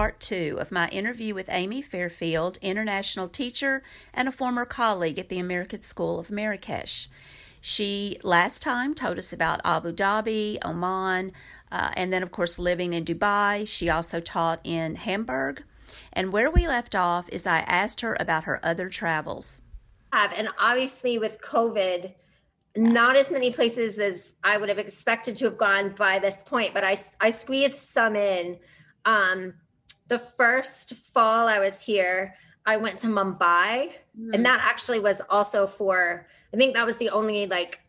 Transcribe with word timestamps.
part 0.00 0.18
two 0.18 0.56
of 0.58 0.72
my 0.72 0.88
interview 0.88 1.34
with 1.34 1.50
Amy 1.50 1.82
Fairfield, 1.82 2.56
international 2.62 3.28
teacher 3.28 3.82
and 4.14 4.26
a 4.28 4.32
former 4.32 4.64
colleague 4.64 5.18
at 5.18 5.28
the 5.28 5.38
American 5.38 5.82
School 5.82 6.18
of 6.18 6.30
Marrakesh. 6.30 7.10
She 7.60 8.16
last 8.22 8.62
time 8.62 8.94
told 8.94 9.18
us 9.18 9.30
about 9.30 9.60
Abu 9.62 9.92
Dhabi, 9.92 10.56
Oman, 10.64 11.32
uh, 11.70 11.90
and 11.92 12.10
then, 12.10 12.22
of 12.22 12.30
course, 12.30 12.58
living 12.58 12.94
in 12.94 13.04
Dubai. 13.04 13.68
She 13.68 13.90
also 13.90 14.20
taught 14.20 14.60
in 14.64 14.94
Hamburg. 14.94 15.64
And 16.14 16.32
where 16.32 16.50
we 16.50 16.66
left 16.66 16.96
off 16.96 17.28
is 17.28 17.46
I 17.46 17.58
asked 17.58 18.00
her 18.00 18.16
about 18.18 18.44
her 18.44 18.58
other 18.62 18.88
travels. 18.88 19.60
And 20.14 20.48
obviously, 20.58 21.18
with 21.18 21.42
COVID, 21.42 22.14
not 22.74 23.16
as 23.16 23.30
many 23.30 23.52
places 23.52 23.98
as 23.98 24.34
I 24.42 24.56
would 24.56 24.70
have 24.70 24.78
expected 24.78 25.36
to 25.36 25.44
have 25.44 25.58
gone 25.58 25.90
by 25.90 26.18
this 26.20 26.42
point, 26.42 26.72
but 26.72 26.84
I, 26.84 26.96
I 27.20 27.28
squeezed 27.28 27.74
some 27.74 28.16
in. 28.16 28.58
Um, 29.04 29.52
the 30.10 30.18
first 30.18 30.92
fall 30.94 31.48
I 31.48 31.60
was 31.60 31.80
here, 31.80 32.34
I 32.66 32.76
went 32.76 32.98
to 32.98 33.06
Mumbai, 33.06 33.92
mm. 34.18 34.34
and 34.34 34.44
that 34.44 34.60
actually 34.62 34.98
was 34.98 35.22
also 35.30 35.66
for, 35.66 36.26
I 36.52 36.56
think 36.56 36.74
that 36.74 36.84
was 36.84 36.98
the 36.98 37.10
only 37.10 37.46
like 37.46 37.80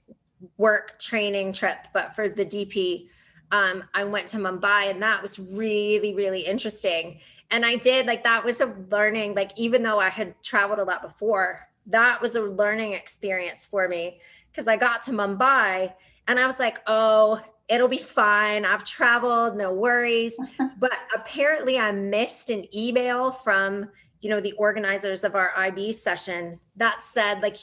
work 0.57 0.99
training 0.99 1.51
trip, 1.51 1.87
but 1.93 2.15
for 2.15 2.29
the 2.29 2.45
DP, 2.45 3.07
um, 3.51 3.83
I 3.93 4.05
went 4.05 4.27
to 4.29 4.37
Mumbai, 4.37 4.91
and 4.91 5.03
that 5.03 5.21
was 5.21 5.37
really, 5.39 6.13
really 6.13 6.41
interesting. 6.41 7.19
And 7.49 7.65
I 7.65 7.75
did 7.75 8.05
like 8.05 8.23
that 8.23 8.45
was 8.45 8.61
a 8.61 8.73
learning, 8.89 9.35
like, 9.35 9.51
even 9.57 9.83
though 9.83 9.99
I 9.99 10.09
had 10.09 10.41
traveled 10.41 10.79
a 10.79 10.85
lot 10.85 11.01
before, 11.01 11.67
that 11.87 12.21
was 12.21 12.35
a 12.35 12.41
learning 12.41 12.93
experience 12.93 13.65
for 13.65 13.89
me 13.89 14.19
because 14.51 14.67
I 14.67 14.77
got 14.77 15.01
to 15.03 15.11
Mumbai 15.11 15.93
and 16.27 16.39
I 16.39 16.45
was 16.45 16.59
like, 16.59 16.77
oh, 16.87 17.41
it'll 17.71 17.87
be 17.87 17.97
fine. 17.97 18.65
I've 18.65 18.83
traveled, 18.83 19.57
no 19.57 19.73
worries. 19.73 20.35
but 20.79 20.93
apparently, 21.15 21.79
I 21.79 21.91
missed 21.91 22.49
an 22.49 22.65
email 22.75 23.31
from 23.31 23.89
you 24.21 24.29
know 24.29 24.39
the 24.39 24.51
organizers 24.53 25.23
of 25.23 25.35
our 25.35 25.51
IB 25.57 25.93
session 25.93 26.59
that 26.75 27.01
said 27.01 27.41
like, 27.41 27.57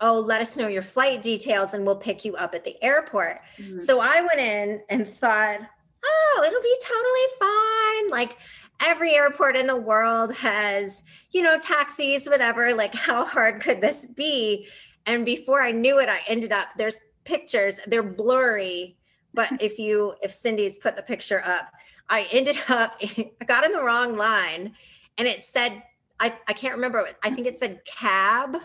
oh, 0.00 0.18
let 0.18 0.40
us 0.40 0.56
know 0.56 0.66
your 0.66 0.82
flight 0.82 1.22
details 1.22 1.74
and 1.74 1.86
we'll 1.86 1.96
pick 1.96 2.24
you 2.24 2.34
up 2.34 2.54
at 2.54 2.64
the 2.64 2.82
airport. 2.82 3.38
Mm-hmm. 3.58 3.78
So 3.78 4.00
I 4.00 4.20
went 4.20 4.40
in 4.40 4.80
and 4.88 5.06
thought, 5.06 5.60
oh, 6.04 6.44
it'll 6.44 6.62
be 6.62 6.76
totally 6.84 7.28
fine. 7.38 8.10
Like 8.10 8.36
every 8.82 9.14
airport 9.14 9.56
in 9.56 9.68
the 9.68 9.76
world 9.76 10.34
has, 10.34 11.04
you 11.30 11.40
know, 11.40 11.58
taxis, 11.58 12.28
whatever. 12.28 12.74
Like, 12.74 12.94
how 12.94 13.24
hard 13.24 13.60
could 13.60 13.80
this 13.80 14.06
be? 14.06 14.66
And 15.06 15.24
before 15.24 15.62
I 15.62 15.70
knew 15.70 15.98
it, 16.00 16.08
I 16.08 16.20
ended 16.26 16.52
up 16.52 16.68
there's 16.76 17.00
pictures, 17.24 17.78
they're 17.86 18.02
blurry, 18.02 18.96
but 19.34 19.50
if 19.60 19.78
you 19.78 20.14
if 20.22 20.32
Cindy's 20.32 20.78
put 20.78 20.96
the 20.96 21.02
picture 21.02 21.42
up, 21.44 21.72
I 22.08 22.26
ended 22.30 22.56
up 22.68 23.00
I 23.00 23.44
got 23.46 23.64
in 23.64 23.72
the 23.72 23.82
wrong 23.82 24.16
line 24.16 24.74
and 25.18 25.28
it 25.28 25.42
said 25.42 25.82
I, 26.20 26.34
I 26.46 26.52
can't 26.52 26.74
remember. 26.74 27.08
I 27.24 27.30
think 27.30 27.46
it 27.46 27.58
said 27.58 27.80
cab. 27.84 28.56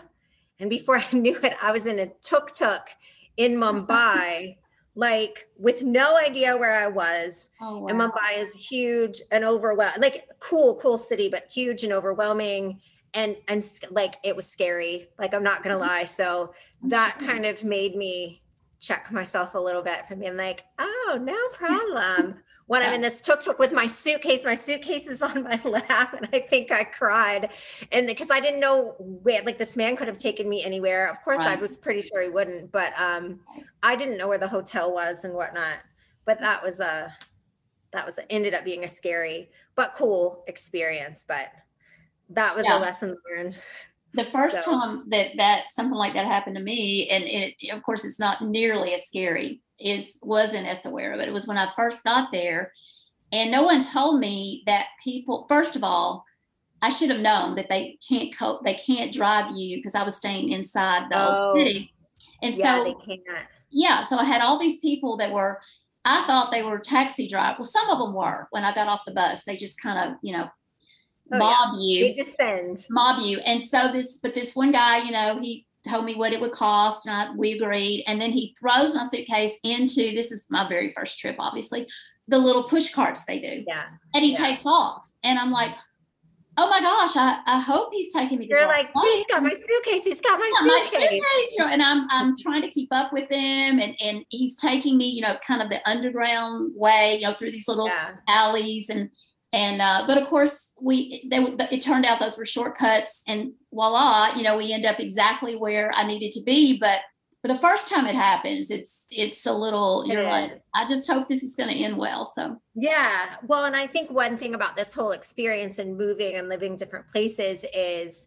And 0.60 0.70
before 0.70 0.96
I 1.12 1.16
knew 1.16 1.36
it, 1.36 1.54
I 1.62 1.72
was 1.72 1.86
in 1.86 1.98
a 1.98 2.06
tuk 2.22 2.52
tuk 2.52 2.90
in 3.36 3.56
Mumbai, 3.56 4.56
like 4.94 5.48
with 5.56 5.82
no 5.82 6.16
idea 6.16 6.56
where 6.56 6.74
I 6.74 6.86
was. 6.86 7.48
Oh, 7.60 7.78
wow. 7.78 7.86
And 7.88 8.00
Mumbai 8.00 8.38
is 8.38 8.52
huge 8.54 9.20
and 9.32 9.44
overwhelming, 9.44 10.00
like 10.00 10.28
cool, 10.38 10.76
cool 10.76 10.98
city, 10.98 11.28
but 11.28 11.50
huge 11.52 11.82
and 11.82 11.92
overwhelming 11.92 12.80
and 13.14 13.36
and 13.48 13.64
like 13.90 14.16
it 14.22 14.36
was 14.36 14.46
scary 14.46 15.08
like 15.18 15.34
i'm 15.34 15.42
not 15.42 15.62
gonna 15.62 15.74
mm-hmm. 15.76 15.88
lie 15.88 16.04
so 16.04 16.52
that 16.82 17.18
kind 17.18 17.46
of 17.46 17.64
made 17.64 17.96
me 17.96 18.42
check 18.80 19.10
myself 19.10 19.54
a 19.54 19.58
little 19.58 19.82
bit 19.82 20.06
from 20.06 20.20
being 20.20 20.36
like 20.36 20.64
oh 20.78 21.18
no 21.20 21.36
problem 21.52 22.36
when 22.66 22.80
yeah. 22.80 22.88
i'm 22.88 22.94
in 22.94 23.00
this 23.00 23.20
tuk-tuk 23.20 23.58
with 23.58 23.72
my 23.72 23.86
suitcase 23.86 24.44
my 24.44 24.54
suitcase 24.54 25.08
is 25.08 25.20
on 25.20 25.42
my 25.42 25.60
lap 25.64 26.14
and 26.14 26.28
i 26.32 26.38
think 26.38 26.70
i 26.70 26.84
cried 26.84 27.50
and 27.90 28.06
because 28.06 28.30
i 28.30 28.38
didn't 28.38 28.60
know 28.60 28.94
where 28.98 29.42
like 29.42 29.58
this 29.58 29.74
man 29.74 29.96
could 29.96 30.06
have 30.06 30.18
taken 30.18 30.48
me 30.48 30.62
anywhere 30.62 31.08
of 31.08 31.20
course 31.22 31.38
right. 31.38 31.56
i 31.58 31.60
was 31.60 31.76
pretty 31.76 32.00
sure 32.00 32.22
he 32.22 32.28
wouldn't 32.28 32.70
but 32.70 32.92
um 32.98 33.40
i 33.82 33.96
didn't 33.96 34.16
know 34.16 34.28
where 34.28 34.38
the 34.38 34.48
hotel 34.48 34.92
was 34.92 35.24
and 35.24 35.34
whatnot 35.34 35.78
but 36.24 36.38
that 36.40 36.62
was 36.62 36.78
a 36.78 37.12
that 37.92 38.06
was 38.06 38.18
ended 38.30 38.54
up 38.54 38.64
being 38.64 38.84
a 38.84 38.88
scary 38.88 39.50
but 39.74 39.92
cool 39.96 40.44
experience 40.46 41.24
but 41.26 41.48
that 42.30 42.54
was 42.54 42.66
yeah. 42.66 42.78
a 42.78 42.80
lesson 42.80 43.16
learned 43.30 43.60
the 44.18 44.30
first 44.32 44.64
so. 44.64 44.72
time 44.72 45.04
that 45.08 45.30
that 45.36 45.66
something 45.72 45.96
like 45.96 46.12
that 46.14 46.26
happened 46.26 46.56
to 46.56 46.62
me 46.62 47.08
and 47.08 47.24
it 47.24 47.54
of 47.72 47.82
course 47.82 48.04
it's 48.04 48.18
not 48.18 48.42
nearly 48.42 48.92
as 48.92 49.06
scary 49.06 49.62
is 49.78 50.18
was 50.22 50.54
in 50.54 50.64
Essaouira 50.64 51.16
but 51.16 51.28
it. 51.28 51.32
Was 51.32 51.46
when 51.46 51.56
I 51.56 51.70
first 51.74 52.02
got 52.02 52.32
there 52.32 52.72
and 53.30 53.50
no 53.50 53.62
one 53.62 53.80
told 53.80 54.18
me 54.18 54.64
that 54.66 54.86
people 55.02 55.46
first 55.48 55.76
of 55.76 55.84
all 55.84 56.24
I 56.82 56.90
should 56.90 57.10
have 57.10 57.20
known 57.20 57.54
that 57.54 57.68
they 57.68 57.96
can't 58.06 58.36
cope 58.36 58.64
they 58.64 58.74
can't 58.74 59.12
drive 59.12 59.56
you 59.56 59.78
because 59.78 59.94
I 59.94 60.02
was 60.02 60.16
staying 60.16 60.50
inside 60.50 61.10
the 61.10 61.16
oh, 61.18 61.54
city. 61.56 61.92
And 62.42 62.56
yeah, 62.56 62.76
so 62.76 62.84
they 62.84 62.94
can't. 62.94 63.22
Yeah 63.70 64.02
so 64.02 64.18
I 64.18 64.24
had 64.24 64.42
all 64.42 64.58
these 64.58 64.80
people 64.80 65.16
that 65.18 65.32
were 65.32 65.60
I 66.04 66.26
thought 66.26 66.50
they 66.50 66.64
were 66.64 66.80
taxi 66.80 67.28
drivers 67.28 67.58
well 67.58 67.64
some 67.66 67.88
of 67.90 67.98
them 67.98 68.14
were 68.14 68.48
when 68.50 68.64
I 68.64 68.74
got 68.74 68.88
off 68.88 69.04
the 69.06 69.12
bus. 69.12 69.44
They 69.44 69.56
just 69.56 69.80
kind 69.80 70.10
of 70.10 70.18
you 70.22 70.36
know 70.36 70.48
oh, 71.32 71.38
mob 71.38 71.76
yeah. 71.78 72.00
you. 72.00 72.04
We 72.06 72.14
descend. 72.14 72.86
Mob 72.90 73.22
you. 73.22 73.38
And 73.40 73.62
so 73.62 73.92
this, 73.92 74.18
but 74.18 74.34
this 74.34 74.54
one 74.54 74.72
guy, 74.72 74.98
you 75.02 75.10
know, 75.10 75.38
he 75.40 75.66
told 75.88 76.04
me 76.04 76.14
what 76.14 76.32
it 76.32 76.40
would 76.40 76.52
cost 76.52 77.06
and 77.06 77.14
I, 77.14 77.34
we 77.34 77.52
agreed. 77.52 78.04
And 78.06 78.20
then 78.20 78.30
he 78.30 78.54
throws 78.60 78.94
my 78.94 79.04
suitcase 79.04 79.58
into, 79.62 80.12
this 80.12 80.32
is 80.32 80.46
my 80.50 80.68
very 80.68 80.92
first 80.92 81.18
trip, 81.18 81.36
obviously, 81.38 81.86
the 82.26 82.38
little 82.38 82.64
push 82.64 82.92
carts 82.92 83.24
they 83.24 83.40
do. 83.40 83.64
Yeah. 83.66 83.84
And 84.14 84.24
he 84.24 84.32
yeah. 84.32 84.38
takes 84.38 84.66
off. 84.66 85.10
And 85.22 85.38
I'm 85.38 85.50
like, 85.50 85.74
oh 86.58 86.68
my 86.68 86.80
gosh, 86.80 87.16
I, 87.16 87.40
I 87.46 87.60
hope 87.60 87.90
he's 87.92 88.12
taking 88.12 88.38
me. 88.40 88.46
You're 88.50 88.66
like, 88.66 88.90
he's 89.02 89.26
got 89.28 89.42
my 89.42 89.50
suitcase. 89.50 90.04
He's 90.04 90.20
got 90.20 90.38
my 90.38 90.50
yeah, 90.52 90.66
suitcase. 90.66 90.92
My 90.92 91.08
suitcase 91.08 91.54
you 91.56 91.64
know, 91.64 91.70
and 91.70 91.82
I'm 91.82 92.06
I'm 92.10 92.34
trying 92.36 92.62
to 92.62 92.68
keep 92.68 92.88
up 92.90 93.12
with 93.12 93.30
him, 93.30 93.78
and 93.78 93.96
and 94.02 94.24
he's 94.28 94.56
taking 94.56 94.98
me, 94.98 95.06
you 95.06 95.22
know, 95.22 95.36
kind 95.46 95.62
of 95.62 95.70
the 95.70 95.88
underground 95.88 96.72
way, 96.74 97.18
you 97.20 97.28
know, 97.28 97.34
through 97.38 97.52
these 97.52 97.68
little 97.68 97.86
yeah. 97.86 98.10
alleys, 98.26 98.90
and 98.90 99.08
and 99.52 99.80
uh, 99.80 100.04
but 100.06 100.20
of 100.20 100.28
course 100.28 100.70
we 100.80 101.26
they, 101.30 101.38
it 101.70 101.80
turned 101.80 102.04
out 102.04 102.20
those 102.20 102.36
were 102.36 102.44
shortcuts 102.44 103.22
and 103.26 103.52
voila 103.72 104.34
you 104.36 104.42
know 104.42 104.56
we 104.56 104.72
end 104.72 104.84
up 104.84 105.00
exactly 105.00 105.56
where 105.56 105.90
i 105.94 106.06
needed 106.06 106.32
to 106.32 106.42
be. 106.42 106.78
But 106.78 107.00
for 107.40 107.48
the 107.48 107.54
first 107.54 107.88
time 107.88 108.06
it 108.06 108.16
happens 108.16 108.70
it's 108.70 109.06
it's 109.10 109.46
a 109.46 109.52
little 109.52 110.04
you're 110.08 110.24
like 110.24 110.60
i 110.74 110.84
just 110.84 111.08
hope 111.08 111.28
this 111.28 111.44
is 111.44 111.54
going 111.54 111.68
to 111.68 111.84
end 111.84 111.96
well 111.96 112.26
so. 112.26 112.60
Yeah 112.74 113.36
well 113.46 113.64
and 113.64 113.76
i 113.76 113.86
think 113.86 114.10
one 114.10 114.36
thing 114.36 114.56
about 114.56 114.76
this 114.76 114.92
whole 114.92 115.12
experience 115.12 115.78
and 115.78 115.96
moving 115.96 116.34
and 116.34 116.48
living 116.48 116.74
different 116.74 117.06
places 117.06 117.64
is 117.72 118.26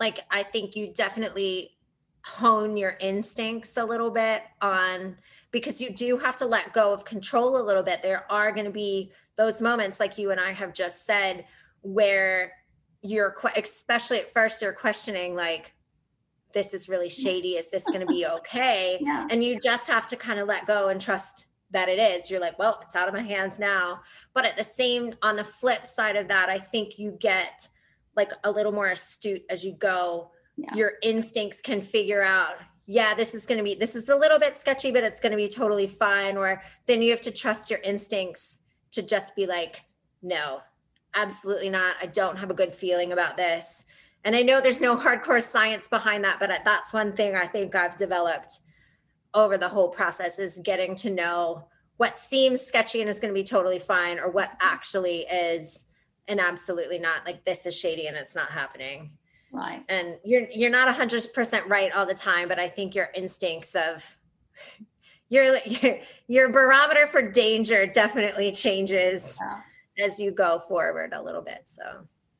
like 0.00 0.20
i 0.30 0.42
think 0.42 0.74
you 0.76 0.94
definitely 0.94 1.76
hone 2.24 2.76
your 2.76 2.96
instincts 3.00 3.76
a 3.76 3.84
little 3.84 4.10
bit 4.10 4.42
on 4.60 5.16
because 5.50 5.80
you 5.80 5.90
do 5.90 6.18
have 6.18 6.36
to 6.36 6.46
let 6.46 6.72
go 6.72 6.92
of 6.92 7.04
control 7.04 7.60
a 7.60 7.64
little 7.64 7.82
bit. 7.82 8.02
There 8.02 8.30
are 8.30 8.52
going 8.52 8.66
to 8.66 8.70
be 8.70 9.10
those 9.38 9.62
moments 9.62 9.98
like 9.98 10.18
you 10.18 10.30
and 10.30 10.38
I 10.38 10.52
have 10.52 10.74
just 10.74 11.06
said 11.06 11.46
where 11.80 12.52
you're 13.00 13.34
especially 13.56 14.18
at 14.18 14.30
first 14.30 14.60
you're 14.60 14.72
questioning 14.72 15.36
like 15.36 15.72
this 16.52 16.74
is 16.74 16.88
really 16.88 17.08
shady 17.08 17.50
is 17.50 17.70
this 17.70 17.84
going 17.84 18.00
to 18.00 18.06
be 18.06 18.26
okay? 18.38 18.98
Yeah. 19.00 19.26
and 19.30 19.42
you 19.42 19.58
just 19.58 19.86
have 19.86 20.06
to 20.08 20.16
kind 20.16 20.40
of 20.40 20.48
let 20.48 20.66
go 20.66 20.88
and 20.88 21.00
trust 21.00 21.46
that 21.70 21.88
it 21.88 21.98
is. 21.98 22.30
You're 22.30 22.40
like 22.40 22.58
well 22.58 22.80
it's 22.82 22.96
out 22.96 23.08
of 23.08 23.14
my 23.14 23.22
hands 23.22 23.58
now. 23.58 24.00
But 24.34 24.44
at 24.44 24.56
the 24.56 24.64
same 24.64 25.12
on 25.22 25.36
the 25.36 25.44
flip 25.44 25.86
side 25.86 26.16
of 26.16 26.28
that 26.28 26.48
i 26.50 26.58
think 26.58 26.98
you 26.98 27.16
get 27.18 27.68
like 28.16 28.32
a 28.42 28.50
little 28.50 28.72
more 28.72 28.88
astute 28.88 29.44
as 29.48 29.64
you 29.64 29.72
go. 29.72 30.32
Yeah. 30.56 30.74
your 30.74 30.94
instincts 31.02 31.60
can 31.60 31.80
figure 31.80 32.20
out 32.20 32.56
yeah 32.84 33.14
this 33.14 33.32
is 33.32 33.46
going 33.46 33.58
to 33.58 33.62
be 33.64 33.76
this 33.76 33.94
is 33.94 34.08
a 34.08 34.16
little 34.16 34.40
bit 34.40 34.58
sketchy 34.58 34.90
but 34.90 35.04
it's 35.04 35.20
going 35.20 35.30
to 35.30 35.36
be 35.36 35.48
totally 35.48 35.86
fine 35.86 36.36
or 36.36 36.60
then 36.86 37.00
you 37.00 37.10
have 37.10 37.20
to 37.20 37.30
trust 37.30 37.70
your 37.70 37.78
instincts 37.84 38.58
to 38.92 39.02
just 39.02 39.34
be 39.36 39.46
like, 39.46 39.84
no, 40.22 40.60
absolutely 41.14 41.70
not. 41.70 41.96
I 42.00 42.06
don't 42.06 42.38
have 42.38 42.50
a 42.50 42.54
good 42.54 42.74
feeling 42.74 43.12
about 43.12 43.36
this. 43.36 43.84
And 44.24 44.34
I 44.34 44.42
know 44.42 44.60
there's 44.60 44.80
no 44.80 44.96
hardcore 44.96 45.42
science 45.42 45.88
behind 45.88 46.24
that, 46.24 46.40
but 46.40 46.50
that's 46.64 46.92
one 46.92 47.12
thing 47.12 47.36
I 47.36 47.46
think 47.46 47.74
I've 47.74 47.96
developed 47.96 48.60
over 49.34 49.56
the 49.56 49.68
whole 49.68 49.88
process 49.88 50.38
is 50.38 50.60
getting 50.64 50.96
to 50.96 51.10
know 51.10 51.68
what 51.98 52.16
seems 52.16 52.62
sketchy 52.62 53.00
and 53.00 53.10
is 53.10 53.20
going 53.20 53.32
to 53.32 53.38
be 53.38 53.44
totally 53.44 53.78
fine 53.78 54.18
or 54.18 54.30
what 54.30 54.52
actually 54.60 55.20
is 55.20 55.84
and 56.26 56.40
absolutely 56.40 56.98
not 56.98 57.24
like 57.26 57.44
this 57.44 57.66
is 57.66 57.78
shady 57.78 58.06
and 58.06 58.16
it's 58.16 58.34
not 58.34 58.50
happening 58.50 59.10
right 59.52 59.84
and 59.88 60.18
you're 60.24 60.48
you're 60.50 60.70
not 60.70 60.94
100% 60.94 61.68
right 61.68 61.92
all 61.92 62.06
the 62.06 62.14
time 62.14 62.48
but 62.48 62.58
i 62.58 62.68
think 62.68 62.94
your 62.94 63.08
instincts 63.14 63.74
of 63.74 64.18
your 65.28 65.58
your 66.28 66.48
barometer 66.48 67.06
for 67.06 67.22
danger 67.22 67.86
definitely 67.86 68.52
changes 68.52 69.38
yeah. 69.40 69.60
as 70.04 70.18
you 70.18 70.30
go 70.30 70.58
forward 70.60 71.12
a 71.12 71.22
little 71.22 71.42
bit 71.42 71.62
so. 71.64 71.82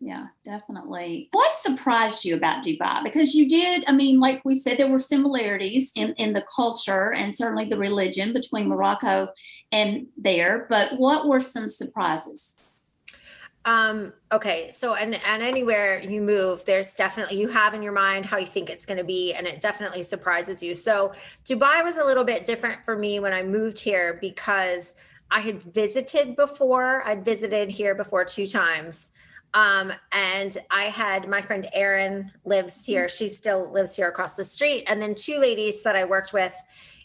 Yeah 0.00 0.28
definitely. 0.44 1.28
What 1.32 1.58
surprised 1.58 2.24
you 2.24 2.36
about 2.36 2.64
dubai? 2.64 3.02
Because 3.02 3.34
you 3.34 3.48
did 3.48 3.82
i 3.88 3.92
mean 3.92 4.20
like 4.20 4.40
we 4.44 4.54
said 4.54 4.78
there 4.78 4.90
were 4.90 4.98
similarities 4.98 5.90
in 5.96 6.14
in 6.14 6.34
the 6.34 6.44
culture 6.54 7.12
and 7.12 7.34
certainly 7.34 7.64
the 7.64 7.76
religion 7.76 8.32
between 8.32 8.68
morocco 8.68 9.28
and 9.72 10.06
there 10.16 10.66
but 10.68 10.96
what 10.98 11.26
were 11.26 11.40
some 11.40 11.66
surprises 11.66 12.54
Um, 13.68 14.14
okay, 14.32 14.70
so 14.70 14.94
and 14.94 15.20
and 15.26 15.42
anywhere 15.42 16.00
you 16.00 16.22
move, 16.22 16.64
there's 16.64 16.96
definitely 16.96 17.38
you 17.38 17.48
have 17.48 17.74
in 17.74 17.82
your 17.82 17.92
mind 17.92 18.24
how 18.24 18.38
you 18.38 18.46
think 18.46 18.70
it's 18.70 18.86
going 18.86 18.96
to 18.96 19.04
be, 19.04 19.34
and 19.34 19.46
it 19.46 19.60
definitely 19.60 20.02
surprises 20.02 20.62
you. 20.62 20.74
So 20.74 21.12
Dubai 21.44 21.84
was 21.84 21.98
a 21.98 22.04
little 22.04 22.24
bit 22.24 22.46
different 22.46 22.82
for 22.86 22.96
me 22.96 23.20
when 23.20 23.34
I 23.34 23.42
moved 23.42 23.78
here 23.78 24.16
because 24.22 24.94
I 25.30 25.40
had 25.40 25.62
visited 25.62 26.34
before. 26.34 27.06
I'd 27.06 27.26
visited 27.26 27.68
here 27.70 27.94
before 27.94 28.24
two 28.24 28.46
times. 28.46 29.10
Um, 29.52 29.92
and 30.12 30.56
I 30.70 30.84
had 30.84 31.28
my 31.28 31.42
friend 31.42 31.68
Erin 31.74 32.32
lives 32.46 32.86
here. 32.86 33.06
She 33.10 33.28
still 33.28 33.70
lives 33.70 33.94
here 33.94 34.08
across 34.08 34.32
the 34.32 34.44
street. 34.44 34.84
And 34.86 35.02
then 35.02 35.14
two 35.14 35.38
ladies 35.38 35.82
that 35.82 35.94
I 35.94 36.06
worked 36.06 36.32
with 36.32 36.54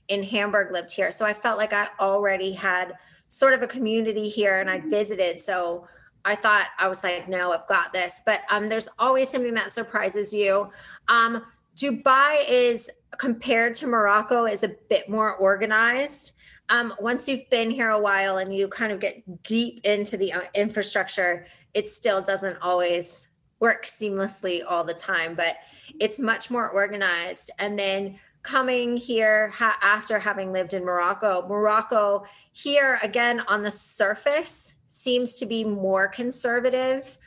in 0.07 0.24
Hamburg 0.24 0.71
lived 0.71 0.94
here. 0.94 1.12
So 1.12 1.25
I 1.25 1.33
felt 1.33 1.57
like 1.57 1.74
I 1.74 1.89
already 2.00 2.54
had 2.54 2.94
sort 3.27 3.54
of 3.54 3.63
a 3.63 3.68
community 3.68 4.30
here 4.30 4.62
and 4.62 4.69
I 4.69 4.80
visited. 4.80 5.42
So 5.42 5.88
I 6.25 6.36
thought 6.36 6.68
I 6.78 6.88
was 6.88 7.04
like, 7.04 7.28
no, 7.28 7.52
I've 7.52 7.68
got 7.68 7.94
this. 7.94 8.22
But 8.25 8.42
um, 8.50 8.70
there's 8.70 8.88
always 8.98 9.30
something 9.30 9.54
that 9.56 9.72
surprises 9.72 10.34
you. 10.34 10.70
Um, 11.08 11.44
Dubai 11.75 12.44
is 12.48 12.90
compared 13.18 13.74
to 13.75 13.88
Morocco 13.88 14.46
is 14.46 14.64
a 14.64 14.75
bit 14.90 15.10
more 15.10 15.36
organized. 15.36 16.34
Um, 16.70 16.94
once 17.00 17.28
you've 17.28 17.50
been 17.50 17.70
here 17.70 17.90
a 17.90 18.00
while 18.00 18.38
and 18.38 18.56
you 18.56 18.68
kind 18.68 18.92
of 18.92 19.00
get 19.00 19.44
deep 19.44 19.81
into 19.84 20.18
the 20.18 20.34
uh, 20.34 20.42
infrastructure, 20.54 21.46
it 21.74 21.90
still 21.90 22.22
doesn't 22.22 22.58
always 22.62 23.28
work 23.60 23.86
seamlessly 23.86 24.62
all 24.68 24.84
the 24.84 24.94
time, 24.94 25.36
but 25.36 25.56
it's 26.00 26.19
much 26.19 26.50
more 26.50 26.69
organized. 26.69 27.52
And 27.60 27.78
then 27.78 28.19
coming 28.44 28.98
here 28.98 29.50
ha- 29.50 29.78
after 29.81 30.19
having 30.19 30.52
lived 30.52 30.74
in 30.74 30.86
Morocco, 30.86 31.46
Morocco 31.48 32.26
here 32.52 33.00
again 33.02 33.42
on 33.48 33.62
the 33.62 33.72
surface 33.72 34.73
seems 35.04 35.36
to 35.36 35.46
be 35.46 35.64
more 35.64 36.08
conservative, 36.08 37.18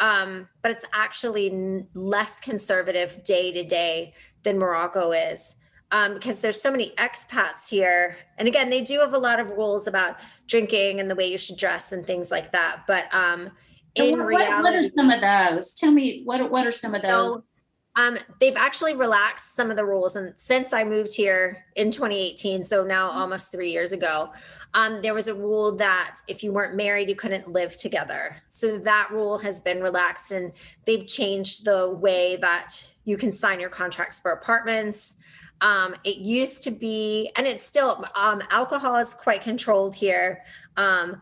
um, 0.00 0.48
but 0.62 0.70
it's 0.70 0.86
actually 0.92 1.50
n- 1.50 1.86
less 1.94 2.40
conservative 2.40 3.22
day 3.24 3.52
to 3.52 3.64
day 3.64 4.14
than 4.42 4.58
Morocco 4.58 5.12
is. 5.12 5.56
Um, 5.92 6.14
because 6.14 6.38
there's 6.40 6.62
so 6.62 6.70
many 6.70 6.90
expats 6.90 7.68
here. 7.68 8.16
And 8.38 8.46
again, 8.46 8.70
they 8.70 8.80
do 8.80 9.00
have 9.00 9.12
a 9.12 9.18
lot 9.18 9.40
of 9.40 9.50
rules 9.50 9.88
about 9.88 10.18
drinking 10.46 11.00
and 11.00 11.10
the 11.10 11.16
way 11.16 11.26
you 11.26 11.36
should 11.36 11.56
dress 11.56 11.90
and 11.90 12.06
things 12.06 12.30
like 12.30 12.52
that. 12.52 12.82
But 12.86 13.12
um, 13.12 13.50
in 13.96 14.18
what, 14.18 14.26
reality, 14.26 14.62
what 14.62 14.74
are 14.76 14.88
some 14.96 15.10
of 15.10 15.20
those? 15.20 15.74
Tell 15.74 15.90
me 15.90 16.22
what 16.24 16.48
what 16.48 16.64
are 16.64 16.70
some 16.70 16.94
of 16.94 17.00
so, 17.00 17.08
those? 17.08 17.52
Um, 17.96 18.16
they've 18.38 18.56
actually 18.56 18.94
relaxed 18.94 19.56
some 19.56 19.68
of 19.68 19.76
the 19.76 19.84
rules, 19.84 20.14
and 20.14 20.32
since 20.36 20.72
I 20.72 20.84
moved 20.84 21.14
here 21.14 21.64
in 21.74 21.90
2018, 21.90 22.62
so 22.62 22.84
now 22.84 23.10
Mm-hmm. 23.10 23.18
almost 23.18 23.50
three 23.50 23.72
years 23.72 23.90
ago, 23.90 24.30
um, 24.74 25.02
there 25.02 25.14
was 25.14 25.28
a 25.28 25.34
rule 25.34 25.74
that 25.76 26.16
if 26.28 26.44
you 26.44 26.52
weren't 26.52 26.76
married, 26.76 27.08
you 27.08 27.16
couldn't 27.16 27.50
live 27.50 27.76
together. 27.76 28.36
So 28.48 28.78
that 28.78 29.08
rule 29.10 29.38
has 29.38 29.60
been 29.60 29.82
relaxed, 29.82 30.30
and 30.32 30.54
they've 30.84 31.06
changed 31.06 31.64
the 31.64 31.90
way 31.90 32.36
that 32.36 32.76
you 33.04 33.16
can 33.16 33.32
sign 33.32 33.58
your 33.58 33.70
contracts 33.70 34.20
for 34.20 34.30
apartments. 34.30 35.16
Um, 35.60 35.94
it 36.04 36.18
used 36.18 36.62
to 36.64 36.70
be, 36.70 37.30
and 37.36 37.46
it's 37.46 37.64
still 37.64 38.04
um, 38.14 38.42
alcohol 38.50 38.96
is 38.96 39.14
quite 39.14 39.42
controlled 39.42 39.94
here. 39.94 40.42
Um, 40.76 41.20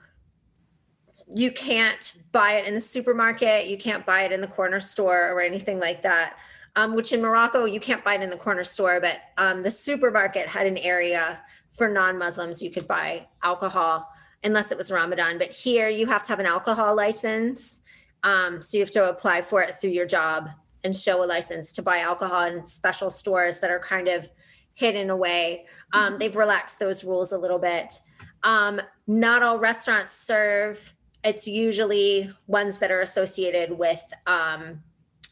you 1.35 1.50
can't 1.50 2.15
buy 2.33 2.53
it 2.53 2.67
in 2.67 2.75
the 2.75 2.81
supermarket, 2.81 3.67
you 3.67 3.79
can't 3.79 4.05
buy 4.06 4.23
it 4.23 4.33
in 4.33 4.41
the 4.41 4.47
corner 4.47 4.81
store 4.81 5.31
or 5.31 5.41
anything 5.41 5.81
like 5.81 6.03
that. 6.03 6.37
Um, 6.77 6.95
which 6.95 7.12
in 7.12 7.21
Morocco 7.21 7.65
you 7.65 7.81
can't 7.81 8.05
buy 8.05 8.15
it 8.15 8.23
in 8.23 8.31
the 8.31 8.37
corner 8.37 8.62
store, 8.62 9.00
but 9.00 9.19
um, 9.37 9.62
the 9.62 9.71
supermarket 9.71 10.47
had 10.47 10.65
an 10.67 10.79
area 10.79 11.41
for 11.79 11.89
non-Muslims 11.89 12.63
you 12.63 12.71
could 12.71 12.87
buy 12.87 13.27
alcohol 13.43 14.07
unless 14.45 14.71
it 14.71 14.79
was 14.79 14.91
Ramadan. 14.91 15.39
But 15.39 15.51
here 15.51 15.89
you 15.89 16.07
have 16.07 16.23
to 16.25 16.29
have 16.31 16.41
an 16.41 16.47
alcohol 16.47 16.95
license, 16.95 17.81
um, 18.25 18.61
so 18.61 18.77
you 18.77 18.83
have 18.83 18.91
to 18.93 19.09
apply 19.09 19.43
for 19.43 19.63
it 19.63 19.71
through 19.81 19.91
your 19.91 20.07
job 20.07 20.51
and 20.85 20.95
show 20.95 21.25
a 21.25 21.27
license 21.27 21.73
to 21.73 21.83
buy 21.83 21.99
alcohol 21.99 22.43
in 22.45 22.67
special 22.67 23.11
stores 23.11 23.61
that 23.61 23.71
are 23.71 23.81
kind 23.81 24.09
of 24.09 24.29
hidden 24.75 25.11
away. 25.11 25.67
Um, 25.93 26.19
they've 26.19 26.37
relaxed 26.37 26.79
those 26.79 27.05
rules 27.05 27.33
a 27.33 27.39
little 27.39 27.59
bit. 27.59 27.95
Um, 28.43 28.81
not 29.07 29.43
all 29.43 29.59
restaurants 29.59 30.15
serve. 30.15 30.93
It's 31.25 31.49
usually 31.49 32.31
ones 32.47 32.79
that 32.79 32.91
are 32.91 33.01
associated 33.01 33.77
with 33.77 34.03
um, 34.27 34.83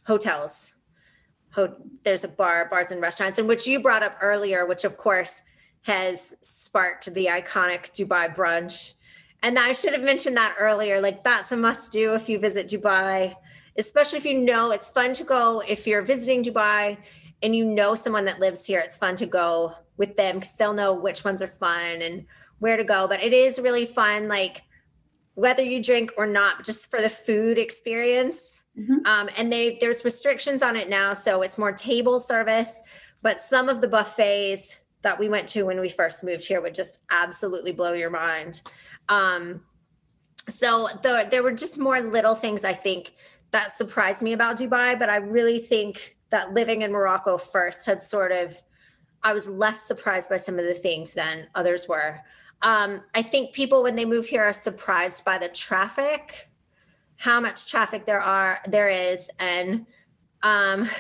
hotels. 0.06 0.75
Ho- 1.52 1.76
there's 2.02 2.25
a 2.25 2.28
bar, 2.28 2.66
bars 2.69 2.90
and 2.90 3.00
restaurants, 3.00 3.38
and 3.38 3.46
which 3.46 3.66
you 3.66 3.81
brought 3.81 4.02
up 4.02 4.16
earlier, 4.20 4.66
which 4.66 4.84
of 4.84 4.96
course 4.96 5.42
has 5.86 6.34
sparked 6.42 7.14
the 7.14 7.26
iconic 7.26 7.92
Dubai 7.92 8.34
brunch. 8.34 8.94
And 9.40 9.56
I 9.56 9.72
should 9.72 9.92
have 9.92 10.02
mentioned 10.02 10.36
that 10.36 10.56
earlier. 10.58 11.00
Like 11.00 11.22
that's 11.22 11.52
a 11.52 11.56
must 11.56 11.92
do 11.92 12.14
if 12.14 12.28
you 12.28 12.40
visit 12.40 12.66
Dubai, 12.66 13.36
especially 13.78 14.18
if 14.18 14.24
you 14.24 14.36
know 14.36 14.72
it's 14.72 14.90
fun 14.90 15.12
to 15.12 15.22
go. 15.22 15.62
If 15.68 15.86
you're 15.86 16.02
visiting 16.02 16.42
Dubai 16.42 16.98
and 17.40 17.54
you 17.54 17.64
know 17.64 17.94
someone 17.94 18.24
that 18.24 18.40
lives 18.40 18.66
here, 18.66 18.80
it's 18.80 18.96
fun 18.96 19.14
to 19.14 19.26
go 19.26 19.74
with 19.96 20.16
them 20.16 20.36
because 20.36 20.56
they'll 20.56 20.74
know 20.74 20.92
which 20.92 21.24
ones 21.24 21.40
are 21.40 21.46
fun 21.46 22.02
and 22.02 22.26
where 22.58 22.76
to 22.76 22.82
go. 22.82 23.06
But 23.06 23.22
it 23.22 23.32
is 23.32 23.60
really 23.60 23.86
fun, 23.86 24.26
like 24.26 24.62
whether 25.34 25.62
you 25.62 25.80
drink 25.80 26.10
or 26.16 26.26
not, 26.26 26.64
just 26.64 26.90
for 26.90 27.00
the 27.00 27.10
food 27.10 27.58
experience. 27.58 28.64
Mhm. 28.76 29.06
Um, 29.06 29.30
and 29.36 29.52
they 29.52 29.78
there's 29.80 30.04
restrictions 30.04 30.64
on 30.64 30.74
it 30.74 30.88
now, 30.88 31.14
so 31.14 31.42
it's 31.42 31.58
more 31.58 31.70
table 31.70 32.18
service. 32.18 32.80
But 33.22 33.40
some 33.40 33.68
of 33.68 33.80
the 33.80 33.88
buffets 33.88 34.80
that 35.06 35.20
we 35.20 35.28
went 35.28 35.48
to 35.48 35.62
when 35.62 35.78
we 35.78 35.88
first 35.88 36.24
moved 36.24 36.44
here 36.44 36.60
would 36.60 36.74
just 36.74 36.98
absolutely 37.12 37.70
blow 37.70 37.92
your 37.92 38.10
mind. 38.10 38.60
Um, 39.08 39.60
so 40.48 40.88
the, 41.04 41.28
there 41.30 41.44
were 41.44 41.52
just 41.52 41.78
more 41.78 42.00
little 42.00 42.34
things 42.34 42.64
I 42.64 42.72
think 42.72 43.14
that 43.52 43.76
surprised 43.76 44.20
me 44.20 44.32
about 44.32 44.58
Dubai, 44.58 44.98
but 44.98 45.08
I 45.08 45.18
really 45.18 45.60
think 45.60 46.16
that 46.30 46.54
living 46.54 46.82
in 46.82 46.90
Morocco 46.90 47.38
first 47.38 47.86
had 47.86 48.02
sort 48.02 48.32
of 48.32 48.60
I 49.22 49.32
was 49.32 49.48
less 49.48 49.82
surprised 49.82 50.28
by 50.28 50.38
some 50.38 50.58
of 50.58 50.64
the 50.64 50.74
things 50.74 51.14
than 51.14 51.46
others 51.54 51.86
were. 51.88 52.18
Um, 52.62 53.02
I 53.14 53.22
think 53.22 53.52
people 53.52 53.84
when 53.84 53.94
they 53.94 54.04
move 54.04 54.26
here 54.26 54.42
are 54.42 54.52
surprised 54.52 55.25
by 55.25 55.38
the 55.38 55.48
traffic, 55.48 56.48
how 57.16 57.38
much 57.38 57.70
traffic 57.70 58.06
there 58.06 58.20
are 58.20 58.58
there 58.66 58.88
is, 58.88 59.30
and 59.38 59.86
um, 60.42 60.90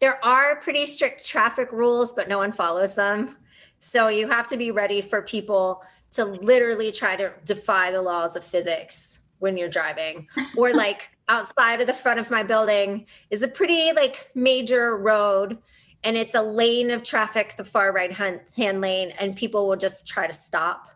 there 0.00 0.24
are 0.24 0.56
pretty 0.60 0.86
strict 0.86 1.26
traffic 1.26 1.72
rules, 1.72 2.12
but 2.14 2.28
no 2.28 2.38
one 2.38 2.52
follows 2.52 2.94
them. 2.94 3.36
So 3.78 4.08
you 4.08 4.28
have 4.28 4.46
to 4.48 4.56
be 4.56 4.70
ready 4.70 5.00
for 5.00 5.22
people 5.22 5.82
to 6.12 6.24
literally 6.24 6.90
try 6.92 7.16
to 7.16 7.32
defy 7.44 7.90
the 7.90 8.02
laws 8.02 8.36
of 8.36 8.44
physics 8.44 9.18
when 9.38 9.56
you're 9.56 9.68
driving, 9.68 10.26
or 10.56 10.72
like 10.74 11.10
outside 11.28 11.80
of 11.80 11.86
the 11.86 11.94
front 11.94 12.18
of 12.18 12.30
my 12.30 12.42
building 12.42 13.06
is 13.30 13.42
a 13.42 13.48
pretty 13.48 13.92
like 13.92 14.30
major 14.34 14.96
road 14.96 15.58
and 16.04 16.16
it's 16.16 16.34
a 16.34 16.42
lane 16.42 16.90
of 16.90 17.02
traffic 17.02 17.54
the 17.56 17.64
far 17.64 17.92
right 17.92 18.12
hand, 18.12 18.40
hand 18.56 18.80
lane 18.80 19.12
and 19.20 19.36
people 19.36 19.68
will 19.68 19.76
just 19.76 20.06
try 20.06 20.26
to 20.26 20.32
stop 20.32 20.88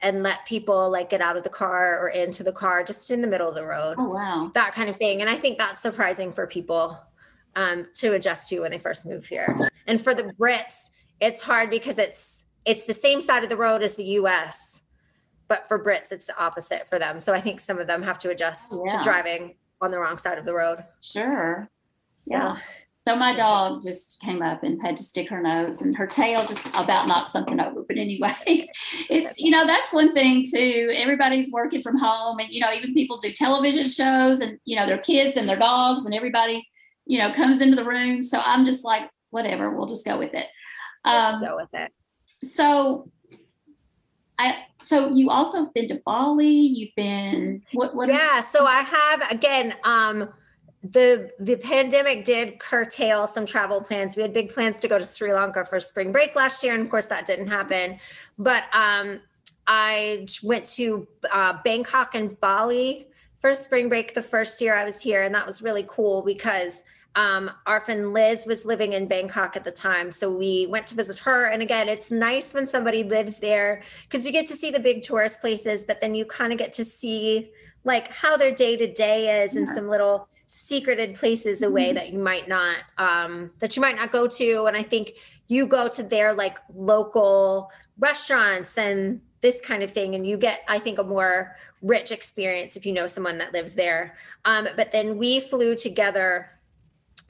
and 0.00 0.22
let 0.22 0.44
people 0.46 0.90
like 0.90 1.10
get 1.10 1.20
out 1.20 1.36
of 1.36 1.44
the 1.44 1.48
car 1.48 1.98
or 2.00 2.08
into 2.08 2.42
the 2.42 2.52
car 2.52 2.82
just 2.82 3.10
in 3.10 3.20
the 3.20 3.28
middle 3.28 3.48
of 3.48 3.54
the 3.54 3.64
road 3.64 3.94
Oh 3.98 4.08
wow. 4.10 4.50
that 4.54 4.74
kind 4.74 4.88
of 4.88 4.96
thing 4.96 5.20
and 5.20 5.30
i 5.30 5.34
think 5.36 5.58
that's 5.58 5.80
surprising 5.80 6.32
for 6.32 6.46
people 6.46 6.98
um, 7.56 7.86
to 7.94 8.14
adjust 8.14 8.48
to 8.50 8.60
when 8.60 8.70
they 8.70 8.78
first 8.78 9.04
move 9.06 9.26
here 9.26 9.58
and 9.86 10.00
for 10.00 10.14
the 10.14 10.24
brits 10.40 10.90
it's 11.20 11.42
hard 11.42 11.70
because 11.70 11.98
it's 11.98 12.44
it's 12.64 12.84
the 12.84 12.94
same 12.94 13.20
side 13.20 13.42
of 13.42 13.48
the 13.48 13.56
road 13.56 13.82
as 13.82 13.96
the 13.96 14.04
us 14.04 14.82
but 15.48 15.66
for 15.66 15.82
brits 15.82 16.12
it's 16.12 16.26
the 16.26 16.38
opposite 16.38 16.88
for 16.88 16.98
them 16.98 17.18
so 17.20 17.32
i 17.34 17.40
think 17.40 17.60
some 17.60 17.78
of 17.78 17.86
them 17.86 18.02
have 18.02 18.18
to 18.18 18.30
adjust 18.30 18.74
Yeah. 18.86 18.96
to 18.98 19.02
driving 19.02 19.54
on 19.80 19.90
the 19.90 19.98
wrong 19.98 20.18
side 20.18 20.38
of 20.38 20.44
the 20.44 20.54
road 20.54 20.78
Sure. 21.00 21.68
So- 22.18 22.34
Yeah. 22.36 22.56
So 23.06 23.16
my 23.16 23.32
dog 23.34 23.80
just 23.82 24.20
came 24.20 24.42
up 24.42 24.62
and 24.64 24.82
had 24.82 24.94
to 24.98 25.02
stick 25.02 25.30
her 25.30 25.40
nose 25.40 25.80
and 25.80 25.96
her 25.96 26.06
tail 26.06 26.44
just 26.44 26.66
about 26.74 27.08
knocked 27.08 27.28
something 27.30 27.58
over. 27.58 27.82
But 27.88 27.96
anyway, 27.96 28.34
it's 29.08 29.38
you 29.40 29.50
know, 29.50 29.66
that's 29.66 29.90
one 29.94 30.12
thing 30.12 30.44
too. 30.44 30.92
Everybody's 30.94 31.50
working 31.50 31.80
from 31.80 31.96
home 31.96 32.38
and 32.38 32.50
you 32.50 32.60
know, 32.60 32.70
even 32.70 32.92
people 32.92 33.16
do 33.16 33.32
television 33.32 33.88
shows 33.88 34.42
and 34.42 34.58
you 34.66 34.78
know, 34.78 34.84
their 34.84 34.98
kids 34.98 35.38
and 35.38 35.48
their 35.48 35.56
dogs 35.56 36.04
and 36.04 36.14
everybody, 36.14 36.66
you 37.08 37.18
know, 37.18 37.32
comes 37.32 37.60
into 37.60 37.74
the 37.74 37.84
room. 37.84 38.22
So 38.22 38.40
I'm 38.44 38.64
just 38.64 38.84
like, 38.84 39.10
whatever, 39.30 39.76
we'll 39.76 39.86
just 39.86 40.06
go 40.06 40.16
with 40.16 40.34
it. 40.34 40.46
Um, 41.04 41.42
go 41.42 41.56
with 41.56 41.68
it 41.74 41.90
so 42.42 43.10
I 44.38 44.64
so 44.80 45.10
you 45.10 45.30
also 45.30 45.64
have 45.64 45.74
been 45.74 45.88
to 45.88 46.00
Bali, 46.04 46.48
you've 46.48 46.94
been 46.96 47.62
what 47.72 47.94
what 47.94 48.08
is 48.08 48.16
yeah 48.16 48.40
so 48.40 48.64
i 48.64 48.82
have 48.82 49.30
again 49.30 49.74
um 49.84 50.28
the 50.82 51.30
the 51.40 51.56
pandemic 51.56 52.24
did 52.24 52.60
curtail 52.60 53.26
some 53.26 53.44
travel 53.44 53.80
plans 53.80 54.14
we 54.14 54.22
had 54.22 54.32
big 54.32 54.48
plans 54.48 54.78
to 54.78 54.86
go 54.86 54.96
to 54.96 55.04
sri 55.04 55.32
lanka 55.34 55.64
for 55.64 55.80
spring 55.80 56.12
break 56.12 56.36
last 56.36 56.62
year 56.62 56.72
and 56.72 56.82
of 56.82 56.88
course 56.88 57.06
that 57.06 57.26
didn't 57.26 57.48
happen 57.48 57.98
but 58.38 58.62
um 58.72 59.20
i 59.66 60.24
went 60.44 60.64
to 60.64 61.08
uh, 61.32 61.54
bangkok 61.64 62.14
and 62.14 62.38
bali 62.38 63.08
for 63.40 63.56
spring 63.56 63.88
break 63.88 64.14
the 64.14 64.22
first 64.22 64.60
year 64.60 64.76
i 64.76 64.84
was 64.84 65.00
here 65.00 65.22
and 65.22 65.34
that 65.34 65.44
was 65.44 65.62
really 65.62 65.84
cool 65.88 66.22
because 66.22 66.84
Um, 67.18 67.50
our 67.66 67.80
friend 67.80 68.12
Liz 68.12 68.46
was 68.46 68.64
living 68.64 68.92
in 68.92 69.08
Bangkok 69.08 69.56
at 69.56 69.64
the 69.64 69.72
time. 69.72 70.12
So 70.12 70.30
we 70.30 70.66
went 70.66 70.86
to 70.86 70.94
visit 70.94 71.18
her. 71.20 71.46
And 71.46 71.62
again, 71.62 71.88
it's 71.88 72.12
nice 72.12 72.54
when 72.54 72.68
somebody 72.68 73.02
lives 73.02 73.40
there 73.40 73.82
because 74.08 74.24
you 74.24 74.30
get 74.30 74.46
to 74.46 74.54
see 74.54 74.70
the 74.70 74.78
big 74.78 75.02
tourist 75.02 75.40
places, 75.40 75.84
but 75.84 76.00
then 76.00 76.14
you 76.14 76.24
kind 76.24 76.52
of 76.52 76.58
get 76.58 76.72
to 76.74 76.84
see 76.84 77.50
like 77.82 78.12
how 78.12 78.36
their 78.36 78.54
day 78.54 78.76
to 78.76 78.86
day 78.92 79.42
is 79.42 79.54
yeah. 79.54 79.62
and 79.62 79.68
some 79.68 79.88
little 79.88 80.28
secreted 80.46 81.14
places 81.16 81.62
away 81.62 81.86
mm-hmm. 81.86 81.94
that 81.94 82.12
you 82.12 82.18
might 82.18 82.46
not 82.48 82.76
um, 82.98 83.50
that 83.58 83.76
you 83.76 83.82
might 83.82 83.96
not 83.96 84.10
go 84.10 84.26
to 84.26 84.64
and 84.64 84.76
i 84.76 84.82
think 84.82 85.12
you 85.46 85.66
go 85.66 85.88
to 85.88 86.02
their 86.02 86.32
like 86.32 86.58
local 86.74 87.70
restaurants 87.98 88.76
and 88.78 89.20
this 89.40 89.60
kind 89.60 89.82
of 89.82 89.90
thing 89.90 90.14
and 90.14 90.26
you 90.26 90.36
get 90.38 90.64
i 90.68 90.78
think 90.78 90.98
a 90.98 91.04
more 91.04 91.54
rich 91.82 92.10
experience 92.10 92.76
if 92.76 92.86
you 92.86 92.92
know 92.92 93.06
someone 93.06 93.38
that 93.38 93.52
lives 93.52 93.74
there 93.74 94.16
um, 94.46 94.66
but 94.74 94.90
then 94.90 95.18
we 95.18 95.38
flew 95.38 95.74
together 95.74 96.48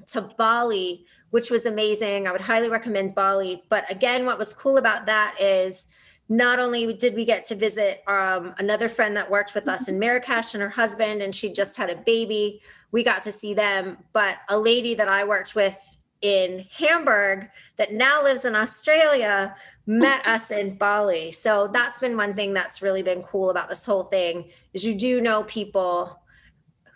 to 0.07 0.23
bali 0.39 1.05
which 1.31 1.51
was 1.51 1.67
amazing 1.67 2.27
i 2.27 2.33
would 2.33 2.41
highly 2.41 2.71
recommend 2.71 3.15
bali 3.15 3.63
but 3.69 3.91
again 3.91 4.25
what 4.25 4.39
was 4.39 4.53
cool 4.53 4.77
about 4.77 5.07
that 5.07 5.35
is 5.41 5.87
not 6.29 6.59
only 6.59 6.93
did 6.93 7.15
we 7.15 7.25
get 7.25 7.45
to 7.45 7.55
visit 7.55 8.03
um, 8.07 8.55
another 8.59 8.89
friend 8.89 9.17
that 9.17 9.31
worked 9.31 9.55
with 9.55 9.67
us 9.67 9.89
in 9.89 9.99
Marrakesh 9.99 10.53
and 10.53 10.63
her 10.63 10.69
husband, 10.69 11.23
and 11.23 11.35
she 11.35 11.51
just 11.51 11.77
had 11.77 11.89
a 11.89 11.97
baby, 11.97 12.61
we 12.93 13.03
got 13.03 13.23
to 13.23 13.33
see 13.33 13.55
them. 13.55 13.97
But 14.13 14.39
a 14.51 14.59
lady 14.59 14.95
that 14.95 15.09
I 15.09 15.25
worked 15.25 15.55
with 15.55 15.99
in 16.21 16.67
Hamburg 16.71 17.49
that 17.77 17.93
now 17.93 18.23
lives 18.23 18.45
in 18.45 18.55
Australia 18.55 19.55
met 19.87 20.27
us 20.27 20.51
in 20.51 20.75
Bali. 20.75 21.33
So 21.33 21.69
that's 21.69 21.97
been 21.97 22.17
one 22.17 22.35
thing 22.35 22.53
that's 22.53 22.83
really 22.83 23.03
been 23.03 23.23
cool 23.23 23.49
about 23.49 23.71
this 23.71 23.87
whole 23.87 24.03
thing 24.03 24.51
is 24.75 24.85
you 24.85 24.95
do 24.95 25.23
know 25.23 25.45
people 25.45 26.21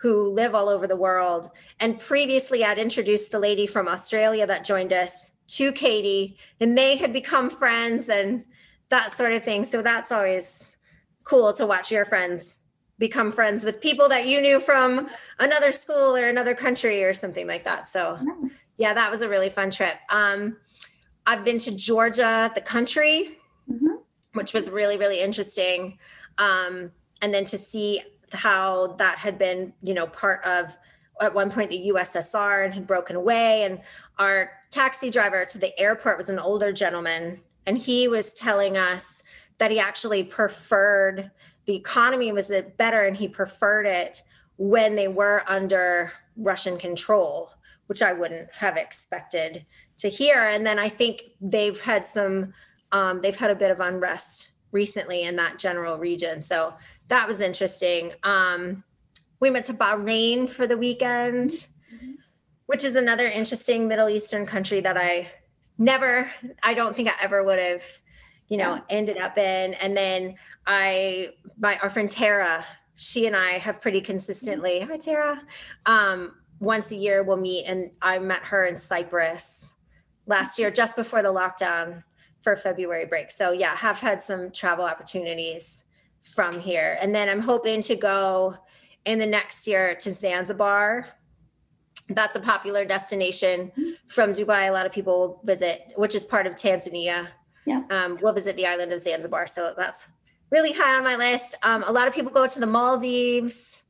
who 0.03 0.27
live 0.27 0.53
all 0.53 0.67
over 0.67 0.85
the 0.85 0.97
world. 0.97 1.49
And 1.79 1.97
previously 1.97 2.65
I'd 2.65 2.77
introduced 2.77 3.31
the 3.31 3.39
lady 3.39 3.65
from 3.65 3.87
Australia 3.87 4.45
that 4.45 4.65
joined 4.65 4.91
us 4.91 5.31
to 5.47 5.71
Katie 5.71 6.37
and 6.59 6.77
they 6.77 6.97
had 6.97 7.13
become 7.13 7.49
friends 7.49 8.09
and 8.09 8.43
that 8.89 9.11
sort 9.11 9.31
of 9.31 9.45
thing. 9.45 9.63
So 9.63 9.81
that's 9.81 10.11
always 10.11 10.75
cool 11.23 11.53
to 11.53 11.65
watch 11.65 11.89
your 11.89 12.03
friends 12.03 12.59
become 12.99 13.31
friends 13.31 13.63
with 13.63 13.79
people 13.79 14.09
that 14.09 14.27
you 14.27 14.41
knew 14.41 14.59
from 14.59 15.09
another 15.39 15.71
school 15.71 16.17
or 16.17 16.27
another 16.27 16.53
country 16.53 17.05
or 17.05 17.13
something 17.13 17.47
like 17.47 17.63
that. 17.63 17.87
So 17.87 18.19
yeah, 18.75 18.93
that 18.93 19.09
was 19.09 19.21
a 19.21 19.29
really 19.29 19.49
fun 19.49 19.71
trip. 19.71 19.95
Um, 20.09 20.57
I've 21.25 21.45
been 21.45 21.59
to 21.59 21.73
Georgia, 21.73 22.51
the 22.53 22.61
country, 22.61 23.37
mm-hmm. 23.71 23.95
which 24.33 24.51
was 24.51 24.69
really, 24.69 24.97
really 24.97 25.21
interesting. 25.21 25.97
Um, 26.37 26.91
and 27.21 27.33
then 27.33 27.45
to 27.45 27.57
see 27.57 28.01
how 28.33 28.95
that 28.97 29.17
had 29.17 29.37
been, 29.37 29.73
you 29.81 29.93
know, 29.93 30.07
part 30.07 30.43
of 30.45 30.75
at 31.21 31.33
one 31.33 31.51
point 31.51 31.69
the 31.69 31.91
USSR 31.93 32.65
and 32.65 32.73
had 32.73 32.87
broken 32.87 33.15
away. 33.15 33.63
And 33.63 33.81
our 34.17 34.51
taxi 34.71 35.09
driver 35.09 35.45
to 35.45 35.57
the 35.57 35.77
airport 35.79 36.17
was 36.17 36.29
an 36.29 36.39
older 36.39 36.71
gentleman 36.71 37.41
and 37.65 37.77
he 37.77 38.07
was 38.07 38.33
telling 38.33 38.77
us 38.77 39.23
that 39.57 39.71
he 39.71 39.79
actually 39.79 40.23
preferred 40.23 41.31
the 41.65 41.75
economy 41.75 42.31
was 42.31 42.51
better 42.77 43.05
and 43.05 43.15
he 43.15 43.27
preferred 43.27 43.85
it 43.85 44.21
when 44.57 44.95
they 44.95 45.07
were 45.07 45.43
under 45.47 46.11
Russian 46.35 46.77
control, 46.77 47.51
which 47.87 48.01
I 48.01 48.11
wouldn't 48.13 48.51
have 48.53 48.75
expected 48.75 49.65
to 49.99 50.09
hear. 50.09 50.39
And 50.39 50.65
then 50.65 50.77
I 50.77 50.89
think 50.89 51.23
they've 51.39 51.79
had 51.79 52.05
some, 52.05 52.53
um, 52.91 53.21
they've 53.21 53.35
had 53.35 53.51
a 53.51 53.55
bit 53.55 53.71
of 53.71 53.79
unrest 53.79 54.51
recently 54.71 55.23
in 55.23 55.37
that 55.37 55.57
general 55.57 55.97
region. 55.97 56.41
So 56.41 56.73
that 57.07 57.27
was 57.27 57.41
interesting. 57.41 58.13
Um, 58.23 58.83
we 59.39 59.49
went 59.49 59.65
to 59.65 59.73
Bahrain 59.73 60.49
for 60.49 60.65
the 60.67 60.77
weekend, 60.77 61.49
mm-hmm. 61.49 62.11
which 62.65 62.83
is 62.83 62.95
another 62.95 63.27
interesting 63.27 63.87
Middle 63.87 64.09
Eastern 64.09 64.45
country 64.45 64.79
that 64.81 64.97
I 64.97 65.29
never, 65.77 66.31
I 66.61 66.73
don't 66.73 66.95
think 66.95 67.09
I 67.09 67.13
ever 67.21 67.43
would 67.43 67.59
have, 67.59 67.83
you 68.47 68.57
know, 68.57 68.75
yeah. 68.75 68.81
ended 68.89 69.17
up 69.17 69.37
in. 69.37 69.73
And 69.75 69.97
then 69.97 70.35
I, 70.65 71.31
my, 71.57 71.77
our 71.79 71.89
friend 71.89 72.09
Tara, 72.09 72.65
she 72.95 73.27
and 73.27 73.35
I 73.35 73.53
have 73.53 73.81
pretty 73.81 74.01
consistently, 74.01 74.79
hi 74.79 74.97
Tara, 74.97 75.41
um, 75.85 76.35
once 76.59 76.91
a 76.91 76.95
year 76.95 77.23
we'll 77.23 77.37
meet. 77.37 77.65
And 77.65 77.91
I 78.01 78.19
met 78.19 78.43
her 78.43 78.65
in 78.65 78.77
Cyprus 78.77 79.73
last 80.25 80.57
year, 80.57 80.71
just 80.71 80.95
before 80.95 81.21
the 81.21 81.33
lockdown 81.33 82.03
for 82.41 82.55
February 82.55 83.05
break. 83.05 83.31
So 83.31 83.51
yeah, 83.51 83.75
have 83.75 83.99
had 83.99 84.21
some 84.21 84.51
travel 84.51 84.85
opportunities 84.85 85.83
from 86.23 86.59
here. 86.59 86.97
And 87.01 87.13
then 87.13 87.29
I'm 87.29 87.41
hoping 87.41 87.81
to 87.83 87.95
go 87.95 88.57
in 89.05 89.19
the 89.19 89.27
next 89.27 89.67
year 89.67 89.95
to 89.95 90.11
Zanzibar 90.11 91.07
that's 92.09 92.35
a 92.35 92.39
popular 92.39 92.85
destination 92.85 93.71
from 94.07 94.33
Dubai. 94.33 94.67
A 94.67 94.71
lot 94.71 94.85
of 94.85 94.91
people 94.91 95.19
will 95.19 95.41
visit, 95.43 95.93
which 95.95 96.15
is 96.15 96.23
part 96.23 96.47
of 96.47 96.53
Tanzania. 96.53 97.27
Yeah. 97.65 97.83
Um, 97.89 98.17
we'll 98.21 98.33
visit 98.33 98.55
the 98.55 98.67
island 98.67 98.91
of 98.91 99.01
Zanzibar. 99.01 99.47
So 99.47 99.73
that's 99.77 100.09
really 100.51 100.73
high 100.73 100.97
on 100.97 101.03
my 101.03 101.15
list. 101.15 101.55
Um, 101.63 101.83
a 101.83 101.91
lot 101.91 102.07
of 102.07 102.13
people 102.13 102.31
go 102.31 102.47
to 102.47 102.59
the 102.59 102.67
Maldives. 102.67 103.83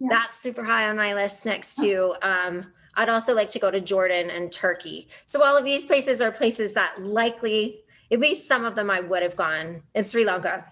Yeah. 0.00 0.08
That's 0.10 0.38
super 0.38 0.64
high 0.64 0.88
on 0.88 0.96
my 0.96 1.14
list 1.14 1.46
next 1.46 1.76
to. 1.76 2.14
Um, 2.22 2.72
I'd 2.94 3.08
also 3.08 3.34
like 3.34 3.48
to 3.50 3.58
go 3.58 3.70
to 3.70 3.80
Jordan 3.80 4.28
and 4.28 4.50
Turkey. 4.50 5.08
So 5.24 5.42
all 5.42 5.56
of 5.56 5.64
these 5.64 5.84
places 5.84 6.20
are 6.20 6.32
places 6.32 6.74
that 6.74 7.02
likely, 7.02 7.80
at 8.10 8.18
least 8.18 8.48
some 8.48 8.64
of 8.64 8.74
them, 8.74 8.90
I 8.90 9.00
would 9.00 9.22
have 9.22 9.36
gone. 9.36 9.82
In 9.94 10.04
Sri 10.04 10.24
Lanka, 10.24 10.64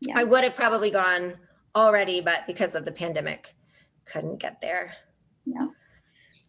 yeah. 0.00 0.14
I 0.16 0.24
would 0.24 0.44
have 0.44 0.56
probably 0.56 0.90
gone 0.90 1.34
already, 1.74 2.20
but 2.20 2.46
because 2.46 2.74
of 2.74 2.84
the 2.84 2.92
pandemic, 2.92 3.54
couldn't 4.04 4.38
get 4.38 4.60
there. 4.60 4.92
Yeah. 5.44 5.68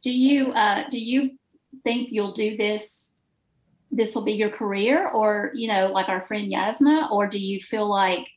Do 0.01 0.11
you 0.11 0.51
uh, 0.53 0.83
do 0.89 0.99
you 0.99 1.37
think 1.83 2.11
you'll 2.11 2.31
do 2.31 2.57
this 2.57 3.11
this 3.91 4.13
will 4.13 4.23
be 4.23 4.33
your 4.33 4.49
career 4.49 5.07
or 5.07 5.51
you 5.55 5.67
know 5.67 5.87
like 5.91 6.09
our 6.09 6.21
friend 6.21 6.51
yasna 6.51 7.09
or 7.11 7.27
do 7.27 7.39
you 7.39 7.59
feel 7.59 7.87
like 7.87 8.29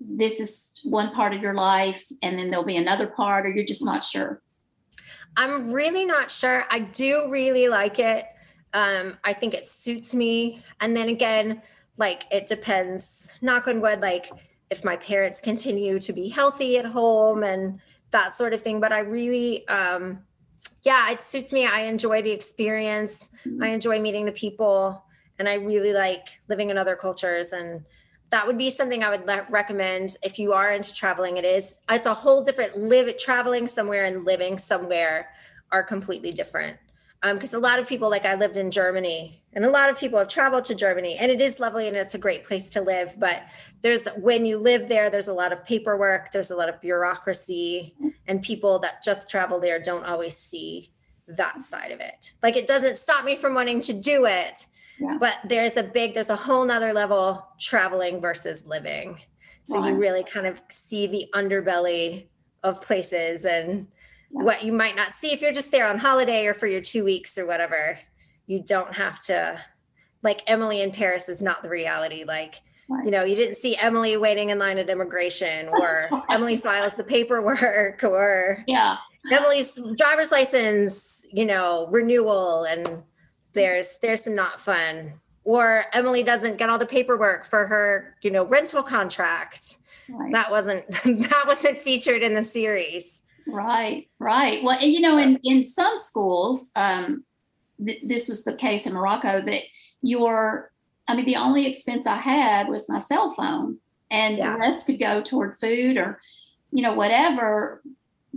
this 0.00 0.40
is 0.40 0.66
one 0.82 1.10
part 1.12 1.32
of 1.32 1.40
your 1.40 1.54
life 1.54 2.06
and 2.22 2.38
then 2.38 2.50
there'll 2.50 2.64
be 2.64 2.76
another 2.76 3.06
part 3.06 3.46
or 3.46 3.50
you're 3.50 3.64
just 3.64 3.84
not 3.84 4.04
sure? 4.04 4.42
I'm 5.36 5.72
really 5.72 6.04
not 6.04 6.30
sure. 6.30 6.64
I 6.70 6.80
do 6.80 7.28
really 7.28 7.68
like 7.68 7.98
it. 7.98 8.26
Um, 8.72 9.18
i 9.22 9.32
think 9.32 9.54
it 9.54 9.68
suits 9.68 10.14
me. 10.14 10.62
And 10.80 10.96
then 10.96 11.08
again 11.08 11.62
like 11.96 12.24
it 12.30 12.46
depends 12.46 13.32
knock 13.40 13.68
on 13.68 13.80
wood 13.80 14.00
like 14.00 14.30
if 14.70 14.84
my 14.84 14.96
parents 14.96 15.40
continue 15.40 15.98
to 15.98 16.12
be 16.12 16.28
healthy 16.28 16.78
at 16.78 16.84
home 16.84 17.42
and 17.42 17.80
that 18.10 18.34
sort 18.34 18.52
of 18.52 18.60
thing 18.60 18.80
but 18.80 18.92
i 18.92 19.00
really 19.00 19.66
um, 19.68 20.18
yeah, 20.84 21.10
it 21.10 21.22
suits 21.22 21.52
me. 21.52 21.66
I 21.66 21.80
enjoy 21.80 22.22
the 22.22 22.30
experience. 22.30 23.30
Mm-hmm. 23.46 23.62
I 23.62 23.68
enjoy 23.68 24.00
meeting 24.00 24.26
the 24.26 24.32
people, 24.32 25.02
and 25.38 25.48
I 25.48 25.54
really 25.54 25.92
like 25.92 26.40
living 26.48 26.70
in 26.70 26.78
other 26.78 26.94
cultures. 26.94 27.52
And 27.52 27.84
that 28.30 28.46
would 28.46 28.58
be 28.58 28.70
something 28.70 29.02
I 29.02 29.10
would 29.10 29.26
le- 29.26 29.46
recommend 29.48 30.16
if 30.22 30.38
you 30.38 30.52
are 30.52 30.70
into 30.70 30.94
traveling. 30.94 31.38
It 31.38 31.44
is. 31.44 31.80
It's 31.90 32.06
a 32.06 32.14
whole 32.14 32.44
different 32.44 32.78
live 32.78 33.16
traveling 33.16 33.66
somewhere 33.66 34.04
and 34.04 34.24
living 34.24 34.58
somewhere 34.58 35.30
are 35.72 35.82
completely 35.82 36.30
different 36.30 36.76
because 37.32 37.54
um, 37.54 37.62
a 37.62 37.66
lot 37.66 37.78
of 37.78 37.88
people 37.88 38.10
like 38.10 38.24
i 38.24 38.34
lived 38.34 38.56
in 38.56 38.70
germany 38.70 39.42
and 39.54 39.64
a 39.64 39.70
lot 39.70 39.88
of 39.88 39.98
people 39.98 40.18
have 40.18 40.28
traveled 40.28 40.64
to 40.64 40.74
germany 40.74 41.16
and 41.18 41.30
it 41.30 41.40
is 41.40 41.58
lovely 41.58 41.88
and 41.88 41.96
it's 41.96 42.14
a 42.14 42.18
great 42.18 42.44
place 42.44 42.70
to 42.70 42.80
live 42.80 43.14
but 43.18 43.42
there's 43.82 44.06
when 44.16 44.44
you 44.44 44.58
live 44.58 44.88
there 44.88 45.08
there's 45.08 45.28
a 45.28 45.32
lot 45.32 45.52
of 45.52 45.64
paperwork 45.64 46.32
there's 46.32 46.50
a 46.50 46.56
lot 46.56 46.68
of 46.68 46.80
bureaucracy 46.80 47.94
and 48.26 48.42
people 48.42 48.78
that 48.78 49.02
just 49.02 49.30
travel 49.30 49.58
there 49.58 49.78
don't 49.78 50.04
always 50.04 50.36
see 50.36 50.90
that 51.26 51.62
side 51.62 51.90
of 51.90 52.00
it 52.00 52.32
like 52.42 52.56
it 52.56 52.66
doesn't 52.66 52.98
stop 52.98 53.24
me 53.24 53.34
from 53.34 53.54
wanting 53.54 53.80
to 53.80 53.92
do 53.92 54.26
it 54.26 54.66
yeah. 55.00 55.16
but 55.18 55.38
there's 55.48 55.76
a 55.76 55.82
big 55.82 56.14
there's 56.14 56.30
a 56.30 56.36
whole 56.36 56.64
nother 56.64 56.92
level 56.92 57.46
traveling 57.58 58.20
versus 58.20 58.66
living 58.66 59.18
so 59.62 59.80
wow. 59.80 59.88
you 59.88 59.94
really 59.94 60.22
kind 60.22 60.46
of 60.46 60.60
see 60.68 61.06
the 61.06 61.26
underbelly 61.34 62.26
of 62.62 62.82
places 62.82 63.44
and 63.44 63.86
what 64.34 64.64
you 64.64 64.72
might 64.72 64.96
not 64.96 65.14
see 65.14 65.32
if 65.32 65.40
you're 65.40 65.52
just 65.52 65.70
there 65.70 65.86
on 65.86 65.98
holiday 65.98 66.46
or 66.46 66.54
for 66.54 66.66
your 66.66 66.80
two 66.80 67.04
weeks 67.04 67.38
or 67.38 67.46
whatever. 67.46 67.96
You 68.46 68.62
don't 68.62 68.92
have 68.92 69.20
to, 69.26 69.60
like 70.22 70.42
Emily 70.48 70.82
in 70.82 70.90
Paris 70.90 71.28
is 71.28 71.40
not 71.40 71.62
the 71.62 71.68
reality. 71.68 72.24
Like, 72.24 72.60
you 73.04 73.12
know, 73.12 73.22
you 73.22 73.36
didn't 73.36 73.56
see 73.56 73.76
Emily 73.76 74.16
waiting 74.16 74.50
in 74.50 74.58
line 74.58 74.76
at 74.78 74.90
immigration 74.90 75.68
or 75.68 75.94
Emily 76.30 76.56
files 76.56 76.96
the 76.96 77.04
paperwork 77.04 78.02
or 78.04 78.64
yeah. 78.66 78.96
Emily's 79.30 79.78
driver's 79.96 80.32
license, 80.32 81.24
you 81.32 81.46
know, 81.46 81.86
renewal 81.90 82.64
and 82.64 83.04
there's 83.52 83.98
there's 84.02 84.24
some 84.24 84.34
not 84.34 84.60
fun. 84.60 85.20
Or 85.44 85.84
Emily 85.92 86.24
doesn't 86.24 86.58
get 86.58 86.70
all 86.70 86.78
the 86.78 86.86
paperwork 86.86 87.46
for 87.46 87.66
her, 87.66 88.16
you 88.22 88.30
know, 88.30 88.44
rental 88.44 88.82
contract. 88.82 89.78
Right. 90.08 90.32
That 90.32 90.50
wasn't 90.50 90.90
that 91.04 91.44
wasn't 91.46 91.78
featured 91.78 92.22
in 92.22 92.34
the 92.34 92.42
series. 92.42 93.22
Right, 93.46 94.08
right. 94.18 94.62
Well, 94.62 94.80
you 94.80 95.00
know, 95.00 95.18
in 95.18 95.38
in 95.44 95.64
some 95.64 95.96
schools, 95.96 96.70
um, 96.76 97.24
th- 97.84 98.02
this 98.04 98.28
was 98.28 98.44
the 98.44 98.54
case 98.54 98.86
in 98.86 98.94
Morocco 98.94 99.40
that 99.42 99.62
your, 100.02 100.72
I 101.08 101.14
mean, 101.14 101.24
the 101.24 101.36
only 101.36 101.66
expense 101.66 102.06
I 102.06 102.16
had 102.16 102.68
was 102.68 102.88
my 102.88 102.98
cell 102.98 103.30
phone, 103.30 103.78
and 104.10 104.38
yeah. 104.38 104.52
the 104.52 104.58
rest 104.58 104.86
could 104.86 104.98
go 104.98 105.22
toward 105.22 105.56
food 105.58 105.96
or, 105.96 106.20
you 106.72 106.82
know, 106.82 106.94
whatever. 106.94 107.82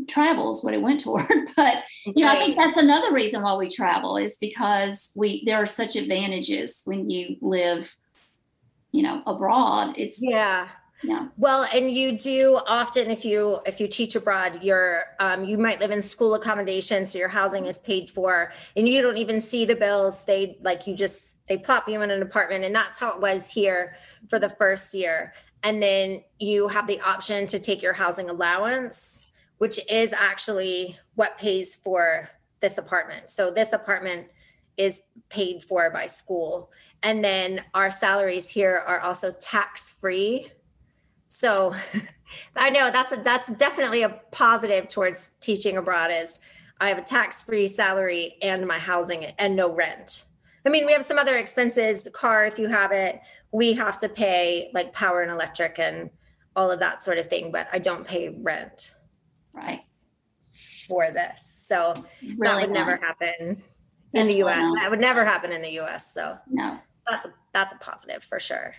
travels 0.07 0.63
what 0.63 0.73
it 0.73 0.81
went 0.81 0.99
toward. 1.03 1.25
but 1.55 1.83
you 2.05 2.23
know, 2.23 2.31
I 2.31 2.35
think 2.35 2.55
that's 2.55 2.77
another 2.77 3.11
reason 3.13 3.41
why 3.41 3.55
we 3.55 3.67
travel 3.67 4.17
is 4.17 4.37
because 4.37 5.11
we 5.15 5.43
there 5.45 5.57
are 5.57 5.65
such 5.65 5.95
advantages 5.95 6.81
when 6.85 7.09
you 7.09 7.37
live, 7.41 7.95
you 8.91 9.01
know, 9.03 9.23
abroad. 9.25 9.95
It's 9.97 10.19
yeah. 10.21 10.67
Yeah. 11.03 11.27
Well, 11.37 11.67
and 11.73 11.91
you 11.91 12.17
do 12.17 12.59
often 12.65 13.11
if 13.11 13.23
you 13.23 13.59
if 13.65 13.79
you 13.79 13.87
teach 13.87 14.15
abroad, 14.15 14.63
you're 14.63 15.03
um, 15.19 15.43
you 15.43 15.57
might 15.57 15.79
live 15.79 15.91
in 15.91 16.01
school 16.01 16.33
accommodation, 16.33 17.05
so 17.05 17.19
your 17.19 17.27
housing 17.27 17.67
is 17.67 17.77
paid 17.77 18.09
for, 18.09 18.51
and 18.75 18.87
you 18.87 19.01
don't 19.01 19.17
even 19.17 19.39
see 19.39 19.63
the 19.65 19.75
bills. 19.75 20.25
They 20.25 20.57
like 20.61 20.87
you 20.87 20.95
just 20.95 21.37
they 21.47 21.57
plop 21.57 21.87
you 21.87 22.01
in 22.01 22.09
an 22.09 22.21
apartment, 22.21 22.63
and 22.63 22.73
that's 22.73 22.99
how 22.99 23.13
it 23.13 23.21
was 23.21 23.51
here 23.51 23.95
for 24.29 24.39
the 24.39 24.49
first 24.49 24.93
year. 24.93 25.33
And 25.63 25.81
then 25.81 26.23
you 26.39 26.67
have 26.67 26.87
the 26.87 26.99
option 27.01 27.45
to 27.47 27.59
take 27.59 27.81
your 27.81 27.93
housing 27.93 28.29
allowance, 28.29 29.23
which 29.57 29.79
is 29.91 30.13
actually 30.13 30.97
what 31.15 31.37
pays 31.37 31.75
for 31.75 32.29
this 32.59 32.77
apartment. 32.77 33.29
So 33.29 33.51
this 33.51 33.73
apartment 33.73 34.27
is 34.77 35.01
paid 35.29 35.63
for 35.63 35.89
by 35.91 36.07
school. 36.07 36.71
And 37.03 37.23
then 37.23 37.63
our 37.73 37.91
salaries 37.91 38.49
here 38.49 38.83
are 38.85 38.99
also 38.99 39.31
tax 39.31 39.91
free. 39.91 40.51
So 41.27 41.73
I 42.55 42.69
know 42.69 42.89
that's 42.91 43.11
a, 43.11 43.17
that's 43.17 43.49
definitely 43.53 44.03
a 44.03 44.21
positive 44.31 44.87
towards 44.87 45.35
teaching 45.39 45.77
abroad 45.77 46.11
is 46.11 46.39
I 46.79 46.89
have 46.89 46.97
a 46.97 47.03
tax 47.03 47.43
free 47.43 47.67
salary 47.67 48.35
and 48.41 48.65
my 48.67 48.77
housing 48.77 49.25
and 49.25 49.55
no 49.55 49.73
rent. 49.73 50.25
I 50.65 50.69
mean, 50.69 50.85
we 50.85 50.93
have 50.93 51.05
some 51.05 51.17
other 51.17 51.37
expenses, 51.37 52.07
car 52.13 52.45
if 52.45 52.59
you 52.59 52.67
have 52.67 52.91
it, 52.91 53.21
we 53.51 53.73
have 53.73 53.97
to 53.99 54.09
pay 54.09 54.69
like 54.73 54.91
power 54.93 55.21
and 55.21 55.31
electric 55.31 55.79
and 55.79 56.09
all 56.55 56.69
of 56.69 56.79
that 56.79 57.03
sort 57.03 57.17
of 57.17 57.29
thing, 57.29 57.51
but 57.51 57.67
I 57.71 57.79
don't 57.79 58.05
pay 58.05 58.29
rent 58.43 58.95
right 59.53 59.81
for 60.87 61.11
this. 61.11 61.41
So 61.67 62.03
really 62.21 62.37
that 62.41 62.55
would 62.61 62.69
nice. 62.71 62.85
never 62.85 62.97
happen 62.97 63.63
in 64.13 64.27
the 64.27 64.35
US. 64.43 64.57
nice. 64.57 64.83
That 64.83 64.89
would 64.91 64.99
never 64.99 65.23
happen 65.23 65.51
in 65.51 65.61
the 65.61 65.79
US. 65.79 66.13
So 66.13 66.37
No. 66.47 66.79
that's 67.07 67.25
a 67.25 67.33
that's 67.53 67.73
a 67.73 67.77
positive 67.77 68.23
for 68.23 68.39
sure. 68.39 68.75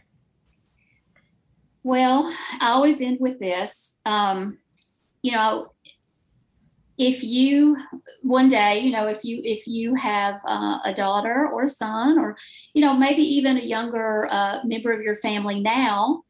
Well, 1.88 2.30
I 2.60 2.72
always 2.72 3.00
end 3.00 3.16
with 3.18 3.38
this. 3.38 3.94
Um, 4.04 4.58
you 5.22 5.32
know, 5.32 5.72
if 6.98 7.24
you 7.24 7.78
one 8.20 8.48
day, 8.48 8.80
you 8.80 8.92
know, 8.92 9.06
if 9.06 9.24
you 9.24 9.40
if 9.42 9.66
you 9.66 9.94
have 9.94 10.38
uh, 10.46 10.80
a 10.84 10.92
daughter 10.92 11.48
or 11.50 11.62
a 11.62 11.68
son, 11.68 12.18
or 12.18 12.36
you 12.74 12.82
know, 12.82 12.92
maybe 12.92 13.22
even 13.22 13.56
a 13.56 13.62
younger 13.62 14.28
uh, 14.30 14.58
member 14.64 14.92
of 14.92 15.00
your 15.00 15.14
family 15.14 15.62
now, 15.62 16.24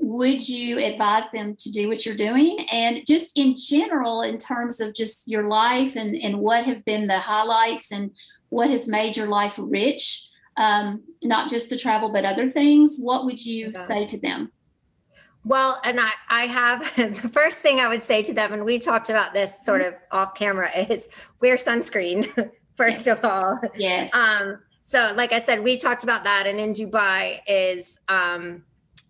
would 0.00 0.48
you 0.48 0.78
advise 0.78 1.30
them 1.32 1.54
to 1.58 1.70
do 1.70 1.86
what 1.88 2.06
you're 2.06 2.14
doing? 2.14 2.66
And 2.72 3.02
just 3.06 3.38
in 3.38 3.56
general, 3.56 4.22
in 4.22 4.38
terms 4.38 4.80
of 4.80 4.94
just 4.94 5.28
your 5.28 5.50
life 5.50 5.96
and 5.96 6.16
and 6.16 6.38
what 6.38 6.64
have 6.64 6.82
been 6.86 7.08
the 7.08 7.18
highlights 7.18 7.92
and 7.92 8.10
what 8.48 8.70
has 8.70 8.88
made 8.88 9.18
your 9.18 9.28
life 9.28 9.56
rich, 9.58 10.26
um, 10.56 11.04
not 11.22 11.50
just 11.50 11.68
the 11.68 11.76
travel 11.76 12.10
but 12.10 12.24
other 12.24 12.50
things, 12.50 12.96
what 12.98 13.26
would 13.26 13.44
you 13.44 13.66
Yeah. 13.66 13.84
say 13.86 14.06
to 14.06 14.18
them? 14.18 14.50
Well, 15.44 15.80
and 15.84 16.00
I, 16.00 16.10
I 16.28 16.46
have 16.46 16.96
the 16.96 17.28
first 17.28 17.58
thing 17.58 17.80
I 17.80 17.88
would 17.88 18.02
say 18.02 18.22
to 18.22 18.34
them, 18.34 18.52
and 18.52 18.64
we 18.64 18.78
talked 18.78 19.10
about 19.10 19.34
this 19.34 19.64
sort 19.64 19.82
of 19.82 19.94
off 20.10 20.34
camera, 20.34 20.70
is 20.76 21.08
wear 21.40 21.56
sunscreen, 21.56 22.50
first 22.76 23.06
of 23.06 23.20
all. 23.24 23.60
Yes. 23.76 24.14
Um, 24.14 24.58
so 24.84 25.12
like 25.16 25.32
I 25.32 25.38
said, 25.38 25.64
we 25.64 25.76
talked 25.76 26.04
about 26.04 26.24
that 26.24 26.46
and 26.46 26.60
in 26.60 26.72
Dubai 26.72 27.40
is 27.46 27.98
um 28.08 28.62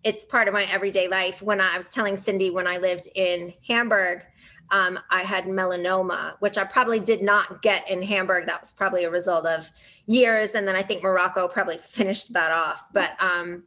it's 0.03 0.23
part 0.23 0.47
of 0.47 0.53
my 0.53 0.63
everyday 0.71 1.07
life. 1.07 1.41
When 1.41 1.59
I 1.59 1.75
was 1.75 1.91
telling 1.91 2.15
Cindy 2.15 2.49
when 2.49 2.67
I 2.67 2.77
lived 2.77 3.07
in 3.15 3.53
Hamburg, 3.67 4.23
um, 4.71 4.99
I 5.09 5.23
had 5.23 5.45
melanoma, 5.45 6.35
which 6.39 6.57
I 6.57 6.63
probably 6.63 6.99
did 6.99 7.21
not 7.21 7.61
get 7.61 7.89
in 7.89 8.01
Hamburg. 8.03 8.45
That 8.45 8.61
was 8.61 8.73
probably 8.73 9.03
a 9.03 9.09
result 9.09 9.45
of 9.45 9.69
years. 10.05 10.55
And 10.55 10.67
then 10.67 10.75
I 10.75 10.81
think 10.81 11.03
Morocco 11.03 11.47
probably 11.47 11.77
finished 11.81 12.33
that 12.33 12.51
off. 12.51 12.85
But 12.93 13.21
um 13.21 13.63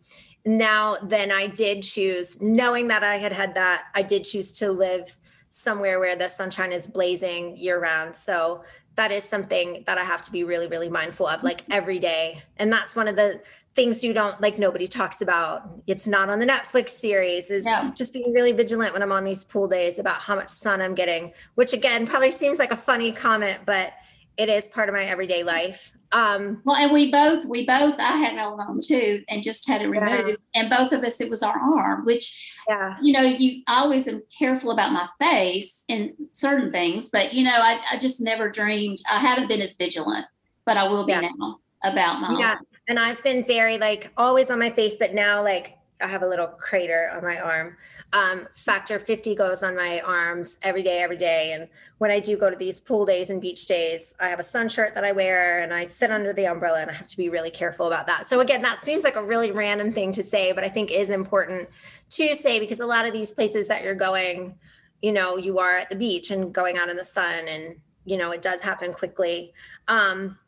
now 0.49 0.97
then 1.03 1.31
I 1.31 1.47
did 1.47 1.83
choose, 1.83 2.41
knowing 2.41 2.89
that 2.89 3.05
I 3.05 3.17
had 3.17 3.33
had 3.33 3.55
that, 3.55 3.85
I 3.95 4.03
did 4.03 4.25
choose 4.25 4.51
to 4.53 4.71
live 4.71 5.15
somewhere 5.51 6.01
where 6.01 6.17
the 6.17 6.29
sunshine 6.29 6.73
is 6.73 6.87
blazing 6.87 7.57
year 7.57 7.81
round. 7.81 8.17
So 8.17 8.65
that 8.95 9.13
is 9.13 9.25
something 9.25 9.85
that 9.87 9.99
I 9.99 10.05
have 10.05 10.23
to 10.23 10.33
be 10.33 10.45
really, 10.45 10.67
really 10.67 10.89
mindful 10.89 11.27
of, 11.27 11.43
like 11.43 11.63
mm-hmm. 11.63 11.73
every 11.73 11.99
day. 11.99 12.43
And 12.57 12.73
that's 12.73 12.97
one 12.97 13.09
of 13.09 13.17
the 13.17 13.41
things 13.75 14.03
you 14.03 14.13
don't 14.13 14.41
like 14.41 14.59
nobody 14.59 14.89
talks 14.89 15.21
about. 15.21 15.69
It's 15.87 16.07
not 16.07 16.31
on 16.31 16.39
the 16.39 16.47
Netflix 16.47 16.91
series, 16.91 17.51
is 17.51 17.65
No. 17.65 17.93
just 17.95 18.13
being 18.13 18.33
really 18.33 18.53
vigilant 18.53 18.93
when 18.93 19.03
I'm 19.03 19.13
on 19.13 19.25
these 19.25 19.45
pool 19.45 19.69
days 19.69 19.99
about 19.99 20.23
how 20.23 20.35
much 20.35 20.49
sun 20.49 20.81
I'm 20.81 20.95
getting, 20.95 21.33
which 21.55 21.73
again 21.73 22.07
probably 22.07 22.31
seems 22.31 22.59
like 22.59 22.73
a 22.73 22.77
funny 22.77 23.13
comment, 23.13 23.61
but 23.67 23.93
it 24.39 24.49
is 24.49 24.69
part 24.69 24.89
of 24.89 24.95
my 24.95 25.05
everyday 25.05 25.43
life. 25.43 25.93
Um, 26.13 26.63
Well, 26.65 26.77
and 26.77 26.93
we 26.93 27.11
both, 27.13 27.45
we 27.45 27.67
both, 27.67 27.99
I 27.99 28.17
had 28.17 28.35
melanoma 28.35 28.81
too, 28.87 29.23
and 29.29 29.43
just 29.43 29.69
had 29.69 29.83
it 29.83 29.91
Yeah. 29.93 30.21
removed. 30.23 30.39
And 30.55 30.71
both 30.71 30.93
of 30.93 31.03
us, 31.05 31.21
it 31.21 31.29
was 31.29 31.43
our 31.43 31.59
arm, 31.59 32.07
which, 32.07 32.51
yeah. 32.69 32.97
you 33.03 33.13
know, 33.13 33.21
you 33.21 33.63
I 33.67 33.81
always 33.81 34.09
am 34.09 34.23
careful 34.37 34.71
about 34.71 34.93
my 34.93 35.07
face 35.19 35.85
and 35.89 36.13
certain 36.33 36.71
things, 36.71 37.11
but 37.11 37.35
you 37.35 37.45
know, 37.45 37.51
I, 37.55 37.81
I 37.93 37.99
just 37.99 38.21
never 38.21 38.49
dreamed. 38.49 38.99
I 39.11 39.19
haven't 39.19 39.49
been 39.49 39.61
as 39.61 39.77
vigilant, 39.77 40.25
but 40.65 40.77
I 40.79 40.85
will 40.89 41.05
be 41.05 41.13
Yeah. 41.13 41.29
now 41.39 41.59
about 41.83 42.21
my. 42.21 42.39
Yeah. 42.39 42.57
And 42.89 42.99
I've 42.99 43.23
been 43.23 43.45
very 43.45 43.77
like 43.77 44.11
always 44.17 44.51
on 44.51 44.59
my 44.59 44.71
face, 44.71 44.97
but 44.99 45.15
now 45.15 45.43
like 45.43 45.77
I 46.01 46.07
have 46.07 46.23
a 46.23 46.27
little 46.27 46.47
crater 46.47 47.11
on 47.13 47.23
my 47.23 47.39
arm. 47.39 47.77
Um, 48.13 48.49
factor 48.53 48.99
50 48.99 49.35
goes 49.35 49.63
on 49.63 49.77
my 49.77 50.01
arms 50.01 50.57
every 50.63 50.83
day, 50.83 51.01
every 51.01 51.17
day. 51.17 51.53
And 51.53 51.69
when 51.99 52.11
I 52.11 52.21
do 52.21 52.37
go 52.37 52.49
to 52.49 52.57
these 52.57 52.81
pool 52.81 53.05
days 53.05 53.29
and 53.31 53.41
beach 53.41 53.67
days, 53.67 54.15
I 54.19 54.29
have 54.29 54.39
a 54.39 54.45
sun 54.45 54.69
shirt 54.69 54.95
that 54.95 55.05
I 55.05 55.13
wear 55.13 55.59
and 55.59 55.75
I 55.75 55.85
sit 55.85 56.11
under 56.11 56.33
the 56.33 56.47
umbrella 56.47 56.81
and 56.81 56.91
I 56.91 56.95
have 56.95 57.07
to 57.07 57.17
be 57.17 57.29
really 57.29 57.51
careful 57.51 57.87
about 57.87 58.07
that. 58.07 58.27
So 58.27 58.41
again, 58.41 58.63
that 58.63 58.85
seems 58.85 59.05
like 59.05 59.17
a 59.17 59.23
really 59.23 59.51
random 59.51 59.93
thing 59.93 60.13
to 60.13 60.23
say, 60.23 60.53
but 60.53 60.65
I 60.65 60.69
think 60.69 60.91
is 60.91 61.11
important 61.11 61.69
to 62.11 62.35
say 62.35 62.61
because 62.61 62.81
a 62.81 62.87
lot 62.87 63.07
of 63.07 63.13
these 63.13 63.35
places 63.35 63.69
that 63.69 63.83
you're 63.83 63.95
going, 63.95 64.55
you 65.03 65.13
know, 65.13 65.37
you 65.37 65.59
are 65.59 65.73
at 65.73 65.91
the 65.91 65.97
beach 65.97 66.31
and 66.31 66.53
going 66.53 66.79
out 66.79 66.89
in 66.89 66.97
the 66.97 67.05
sun 67.05 67.47
and, 67.47 67.77
you 68.05 68.17
know, 68.17 68.31
it 68.31 68.41
does 68.41 68.63
happen 68.63 68.95
quickly. 68.95 69.53
Um, 69.87 70.39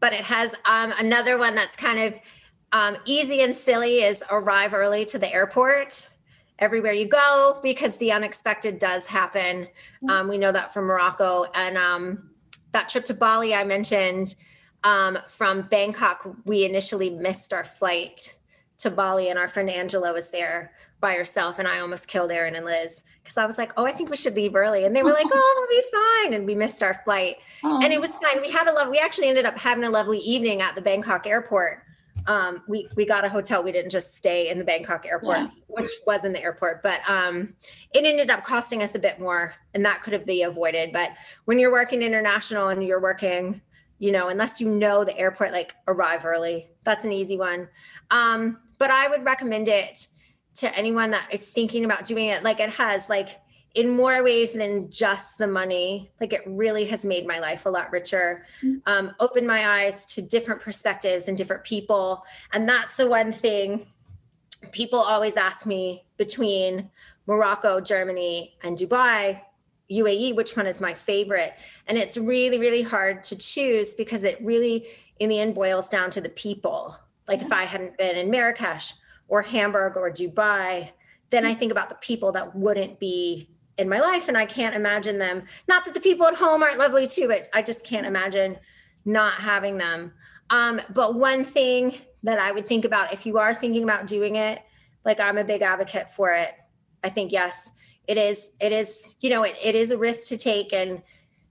but 0.00 0.12
it 0.12 0.22
has 0.22 0.54
um, 0.64 0.92
another 0.98 1.38
one 1.38 1.54
that's 1.54 1.76
kind 1.76 1.98
of 1.98 2.18
um, 2.72 2.96
easy 3.04 3.40
and 3.40 3.54
silly 3.54 4.02
is 4.02 4.22
arrive 4.30 4.74
early 4.74 5.04
to 5.06 5.18
the 5.18 5.32
airport 5.32 6.10
everywhere 6.58 6.92
you 6.92 7.06
go 7.06 7.58
because 7.62 7.96
the 7.98 8.12
unexpected 8.12 8.78
does 8.78 9.06
happen. 9.06 9.68
Um, 10.08 10.28
we 10.28 10.38
know 10.38 10.52
that 10.52 10.74
from 10.74 10.84
Morocco 10.86 11.46
and 11.54 11.78
um, 11.78 12.30
that 12.72 12.88
trip 12.88 13.04
to 13.06 13.14
Bali 13.14 13.54
I 13.54 13.64
mentioned 13.64 14.34
um, 14.84 15.18
from 15.26 15.62
Bangkok. 15.62 16.28
We 16.44 16.64
initially 16.64 17.10
missed 17.10 17.52
our 17.52 17.64
flight 17.64 18.36
to 18.78 18.90
Bali, 18.90 19.28
and 19.28 19.38
our 19.38 19.48
friend 19.48 19.68
Angela 19.68 20.12
was 20.12 20.30
there 20.30 20.72
by 21.00 21.14
herself, 21.14 21.58
and 21.58 21.66
I 21.66 21.80
almost 21.80 22.08
killed 22.08 22.30
Aaron 22.30 22.54
and 22.54 22.64
Liz 22.64 23.02
because 23.22 23.36
I 23.36 23.46
was 23.46 23.58
like, 23.58 23.72
"Oh, 23.76 23.84
I 23.84 23.92
think 23.92 24.08
we 24.10 24.16
should 24.16 24.36
leave 24.36 24.54
early," 24.54 24.84
and 24.84 24.94
they 24.94 25.02
were 25.02 25.12
like, 25.12 25.26
"Oh, 25.32 25.54
we'll 25.56 25.80
be 25.80 25.88
fine," 25.90 26.34
and 26.34 26.46
we 26.46 26.54
missed 26.54 26.82
our 26.82 26.94
flight 26.94 27.36
Oh, 27.64 27.80
and 27.82 27.92
it 27.92 28.00
was 28.00 28.16
fine. 28.16 28.40
We 28.40 28.50
had 28.50 28.68
a 28.68 28.72
love. 28.72 28.88
We 28.88 28.98
actually 28.98 29.28
ended 29.28 29.46
up 29.46 29.58
having 29.58 29.84
a 29.84 29.90
lovely 29.90 30.18
evening 30.18 30.60
at 30.60 30.74
the 30.74 30.82
Bangkok 30.82 31.26
airport. 31.26 31.82
Um, 32.26 32.62
we 32.68 32.88
we 32.94 33.06
got 33.06 33.24
a 33.24 33.28
hotel. 33.28 33.62
We 33.62 33.72
didn't 33.72 33.90
just 33.90 34.16
stay 34.16 34.50
in 34.50 34.58
the 34.58 34.64
Bangkok 34.64 35.06
airport, 35.06 35.38
Yeah. 35.38 35.48
which 35.68 35.88
was 36.06 36.24
in 36.24 36.32
the 36.32 36.42
airport, 36.42 36.82
but 36.82 37.00
um, 37.08 37.54
it 37.94 38.04
ended 38.04 38.30
up 38.30 38.44
costing 38.44 38.82
us 38.82 38.94
a 38.94 38.98
bit 38.98 39.18
more, 39.18 39.54
and 39.74 39.84
that 39.84 40.02
could 40.02 40.12
have 40.12 40.26
been 40.26 40.46
avoided. 40.48 40.92
But 40.92 41.10
when 41.46 41.58
you're 41.58 41.72
working 41.72 42.02
international 42.02 42.68
and 42.68 42.84
you're 42.84 43.00
working, 43.00 43.60
you 43.98 44.12
know, 44.12 44.28
unless 44.28 44.60
you 44.60 44.68
know 44.68 45.04
the 45.04 45.16
airport, 45.18 45.52
like 45.52 45.74
arrive 45.86 46.24
early. 46.24 46.70
That's 46.84 47.04
an 47.04 47.12
easy 47.12 47.36
one. 47.36 47.68
Um, 48.10 48.58
but 48.78 48.90
I 48.90 49.08
would 49.08 49.24
recommend 49.24 49.68
it 49.68 50.06
to 50.56 50.74
anyone 50.76 51.10
that 51.10 51.28
is 51.32 51.48
thinking 51.50 51.84
about 51.84 52.04
doing 52.04 52.26
it. 52.26 52.42
Like 52.42 52.60
it 52.60 52.70
has, 52.70 53.08
like 53.08 53.40
in 53.74 53.94
more 53.94 54.22
ways 54.22 54.54
than 54.54 54.90
just 54.90 55.38
the 55.38 55.46
money. 55.46 56.10
Like 56.20 56.32
it 56.32 56.40
really 56.46 56.86
has 56.86 57.04
made 57.04 57.26
my 57.26 57.38
life 57.38 57.66
a 57.66 57.70
lot 57.70 57.92
richer, 57.92 58.46
um, 58.86 59.14
opened 59.20 59.46
my 59.46 59.66
eyes 59.66 60.06
to 60.06 60.22
different 60.22 60.60
perspectives 60.60 61.28
and 61.28 61.36
different 61.36 61.64
people. 61.64 62.24
And 62.52 62.68
that's 62.68 62.96
the 62.96 63.08
one 63.08 63.32
thing 63.32 63.86
people 64.72 64.98
always 64.98 65.36
ask 65.36 65.66
me 65.66 66.04
between 66.16 66.90
Morocco, 67.26 67.80
Germany, 67.80 68.56
and 68.62 68.76
Dubai, 68.76 69.42
UAE, 69.90 70.34
which 70.34 70.56
one 70.56 70.66
is 70.66 70.80
my 70.80 70.94
favorite? 70.94 71.54
And 71.86 71.96
it's 71.98 72.16
really, 72.16 72.58
really 72.58 72.82
hard 72.82 73.22
to 73.24 73.36
choose 73.36 73.94
because 73.94 74.24
it 74.24 74.38
really, 74.42 74.86
in 75.18 75.28
the 75.28 75.38
end, 75.38 75.54
boils 75.54 75.88
down 75.88 76.10
to 76.12 76.20
the 76.20 76.28
people. 76.30 76.96
Like 77.26 77.42
if 77.42 77.52
I 77.52 77.64
hadn't 77.64 77.98
been 77.98 78.16
in 78.16 78.30
Marrakesh 78.30 78.94
or 79.28 79.42
Hamburg 79.42 79.96
or 79.96 80.10
Dubai, 80.10 80.90
then 81.30 81.44
I 81.44 81.54
think 81.54 81.70
about 81.70 81.90
the 81.90 81.94
people 81.96 82.32
that 82.32 82.56
wouldn't 82.56 82.98
be 82.98 83.50
in 83.78 83.88
my 83.88 84.00
life 84.00 84.28
and 84.28 84.36
I 84.36 84.44
can't 84.44 84.74
imagine 84.74 85.18
them. 85.18 85.44
Not 85.68 85.84
that 85.84 85.94
the 85.94 86.00
people 86.00 86.26
at 86.26 86.34
home 86.34 86.62
aren't 86.62 86.78
lovely 86.78 87.06
too, 87.06 87.28
but 87.28 87.48
I 87.54 87.62
just 87.62 87.84
can't 87.84 88.06
imagine 88.06 88.58
not 89.04 89.34
having 89.34 89.78
them. 89.78 90.12
Um, 90.50 90.80
but 90.92 91.14
one 91.14 91.44
thing 91.44 91.94
that 92.22 92.38
I 92.38 92.52
would 92.52 92.66
think 92.66 92.84
about 92.84 93.12
if 93.12 93.24
you 93.24 93.38
are 93.38 93.54
thinking 93.54 93.84
about 93.84 94.06
doing 94.06 94.36
it, 94.36 94.60
like 95.04 95.20
I'm 95.20 95.38
a 95.38 95.44
big 95.44 95.62
advocate 95.62 96.12
for 96.12 96.32
it. 96.32 96.52
I 97.04 97.08
think 97.08 97.32
yes, 97.32 97.70
it 98.08 98.16
is 98.16 98.50
it 98.58 98.72
is 98.72 99.14
you 99.20 99.30
know 99.30 99.44
it, 99.44 99.54
it 99.62 99.74
is 99.76 99.92
a 99.92 99.98
risk 99.98 100.26
to 100.28 100.36
take 100.36 100.72
and 100.72 101.02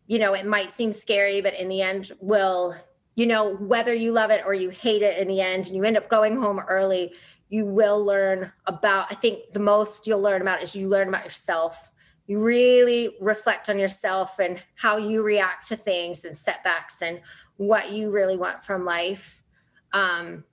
you 0.08 0.20
know 0.20 0.34
it 0.34 0.46
might 0.46 0.72
seem 0.72 0.92
scary 0.92 1.40
but 1.40 1.54
in 1.54 1.70
the 1.70 1.82
end 1.82 2.12
will 2.20 2.76
you 3.16 3.28
know 3.28 3.56
whether 3.56 3.94
you 3.94 4.12
love 4.12 4.32
it 4.32 4.42
or 4.46 4.54
you 4.54 4.70
hate 4.70 5.04
it 5.04 5.18
in 5.20 5.28
the 5.28 5.40
end 5.40 5.68
and 5.68 5.76
you 5.76 5.84
end 5.84 5.96
up 5.96 6.10
going 6.10 6.36
home 6.36 6.60
early 6.68 7.14
you 7.50 7.66
will 7.66 8.04
learn 8.04 8.52
about 8.66 9.06
i 9.12 9.16
think 9.16 9.54
the 9.54 9.60
most 9.60 10.08
you'll 10.08 10.22
learn 10.22 10.42
about 10.42 10.62
is 10.64 10.76
you 10.76 10.90
learn 10.90 11.08
about 11.08 11.24
yourself 11.24 11.90
you 12.28 12.40
really 12.40 13.16
reflect 13.20 13.70
on 13.70 13.80
yourself 13.80 14.38
and 14.40 14.62
how 14.76 14.98
you 14.98 15.24
react 15.24 15.68
to 15.68 15.76
things 15.76 16.26
and 16.26 16.38
setbacks 16.38 17.02
and 17.02 17.22
what 17.56 17.92
you 17.92 18.12
really 18.12 18.38
want 18.38 18.64
from 18.64 18.86
life 18.86 19.42
um, 19.94 20.44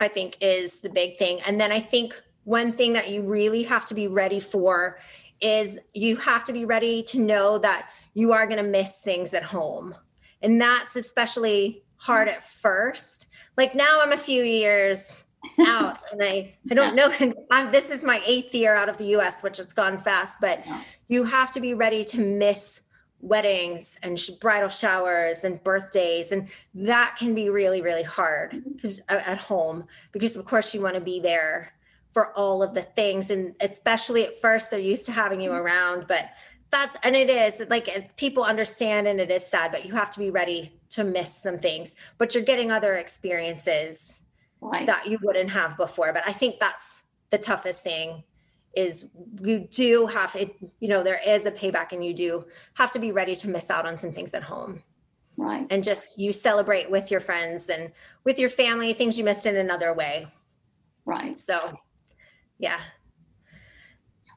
i 0.00 0.08
think 0.08 0.36
is 0.40 0.80
the 0.80 0.90
big 0.90 1.16
thing 1.16 1.40
and 1.46 1.60
then 1.60 1.70
i 1.70 1.78
think 1.78 2.20
one 2.44 2.70
thing 2.70 2.92
that 2.92 3.10
you 3.10 3.22
really 3.22 3.64
have 3.64 3.84
to 3.84 3.94
be 3.94 4.06
ready 4.06 4.38
for 4.38 4.98
is 5.40 5.78
you 5.94 6.16
have 6.16 6.44
to 6.44 6.52
be 6.52 6.64
ready 6.64 7.02
to 7.02 7.18
know 7.18 7.58
that 7.58 7.90
you 8.14 8.32
are 8.32 8.46
going 8.46 8.62
to 8.62 8.68
miss 8.68 8.98
things 8.98 9.34
at 9.34 9.42
home. 9.42 9.94
And 10.42 10.60
that's 10.60 10.96
especially 10.96 11.82
hard 11.96 12.28
at 12.28 12.42
first. 12.42 13.28
Like 13.56 13.74
now 13.74 14.00
I'm 14.00 14.12
a 14.12 14.18
few 14.18 14.42
years 14.42 15.24
out 15.60 15.98
and 16.12 16.22
I, 16.22 16.54
I 16.70 16.74
don't 16.74 16.94
know. 16.94 17.12
I'm, 17.50 17.70
this 17.70 17.90
is 17.90 18.04
my 18.04 18.22
eighth 18.26 18.54
year 18.54 18.74
out 18.74 18.88
of 18.88 18.98
the 18.98 19.16
US, 19.16 19.42
which 19.42 19.58
it's 19.58 19.74
gone 19.74 19.98
fast, 19.98 20.40
but 20.40 20.64
you 21.08 21.24
have 21.24 21.50
to 21.52 21.60
be 21.60 21.74
ready 21.74 22.04
to 22.06 22.20
miss 22.20 22.82
weddings 23.20 23.98
and 24.02 24.20
bridal 24.40 24.68
showers 24.68 25.42
and 25.42 25.62
birthdays. 25.62 26.32
And 26.32 26.48
that 26.74 27.16
can 27.18 27.34
be 27.34 27.50
really, 27.50 27.82
really 27.82 28.02
hard 28.02 28.52
mm-hmm. 28.52 28.72
because 28.72 29.00
uh, 29.08 29.20
at 29.24 29.38
home, 29.38 29.84
because 30.12 30.36
of 30.36 30.44
course 30.44 30.74
you 30.74 30.80
want 30.80 30.94
to 30.94 31.00
be 31.00 31.20
there 31.20 31.72
for 32.16 32.32
all 32.32 32.62
of 32.62 32.72
the 32.72 32.80
things 32.80 33.30
and 33.30 33.54
especially 33.60 34.24
at 34.24 34.40
first 34.40 34.70
they're 34.70 34.80
used 34.80 35.04
to 35.04 35.12
having 35.12 35.38
you 35.38 35.50
mm-hmm. 35.50 35.66
around 35.66 36.06
but 36.08 36.30
that's 36.70 36.96
and 37.02 37.14
it 37.14 37.28
is 37.28 37.62
like 37.68 37.88
it's, 37.88 38.14
people 38.14 38.42
understand 38.42 39.06
and 39.06 39.20
it 39.20 39.30
is 39.30 39.46
sad 39.46 39.70
but 39.70 39.84
you 39.84 39.92
have 39.92 40.10
to 40.10 40.18
be 40.18 40.30
ready 40.30 40.72
to 40.88 41.04
miss 41.04 41.42
some 41.42 41.58
things 41.58 41.94
but 42.16 42.34
you're 42.34 42.42
getting 42.42 42.72
other 42.72 42.94
experiences 42.94 44.22
right. 44.60 44.86
that 44.86 45.06
you 45.06 45.18
wouldn't 45.22 45.50
have 45.50 45.76
before 45.76 46.12
but 46.12 46.22
i 46.26 46.32
think 46.32 46.58
that's 46.58 47.04
the 47.30 47.38
toughest 47.38 47.82
thing 47.82 48.22
is 48.74 49.06
you 49.42 49.60
do 49.70 50.06
have 50.06 50.34
it 50.36 50.54
you 50.80 50.88
know 50.88 51.02
there 51.02 51.20
is 51.26 51.46
a 51.46 51.50
payback 51.50 51.92
and 51.92 52.04
you 52.04 52.14
do 52.14 52.44
have 52.74 52.90
to 52.90 52.98
be 52.98 53.12
ready 53.12 53.34
to 53.34 53.48
miss 53.48 53.70
out 53.70 53.86
on 53.86 53.96
some 53.96 54.12
things 54.12 54.34
at 54.34 54.42
home 54.42 54.82
right 55.36 55.66
and 55.70 55.82
just 55.82 56.18
you 56.18 56.32
celebrate 56.32 56.90
with 56.90 57.10
your 57.10 57.20
friends 57.20 57.68
and 57.68 57.90
with 58.24 58.38
your 58.38 58.48
family 58.48 58.92
things 58.92 59.18
you 59.18 59.24
missed 59.24 59.46
in 59.46 59.56
another 59.56 59.92
way 59.92 60.26
right 61.06 61.38
so 61.38 61.78
yeah. 62.58 62.78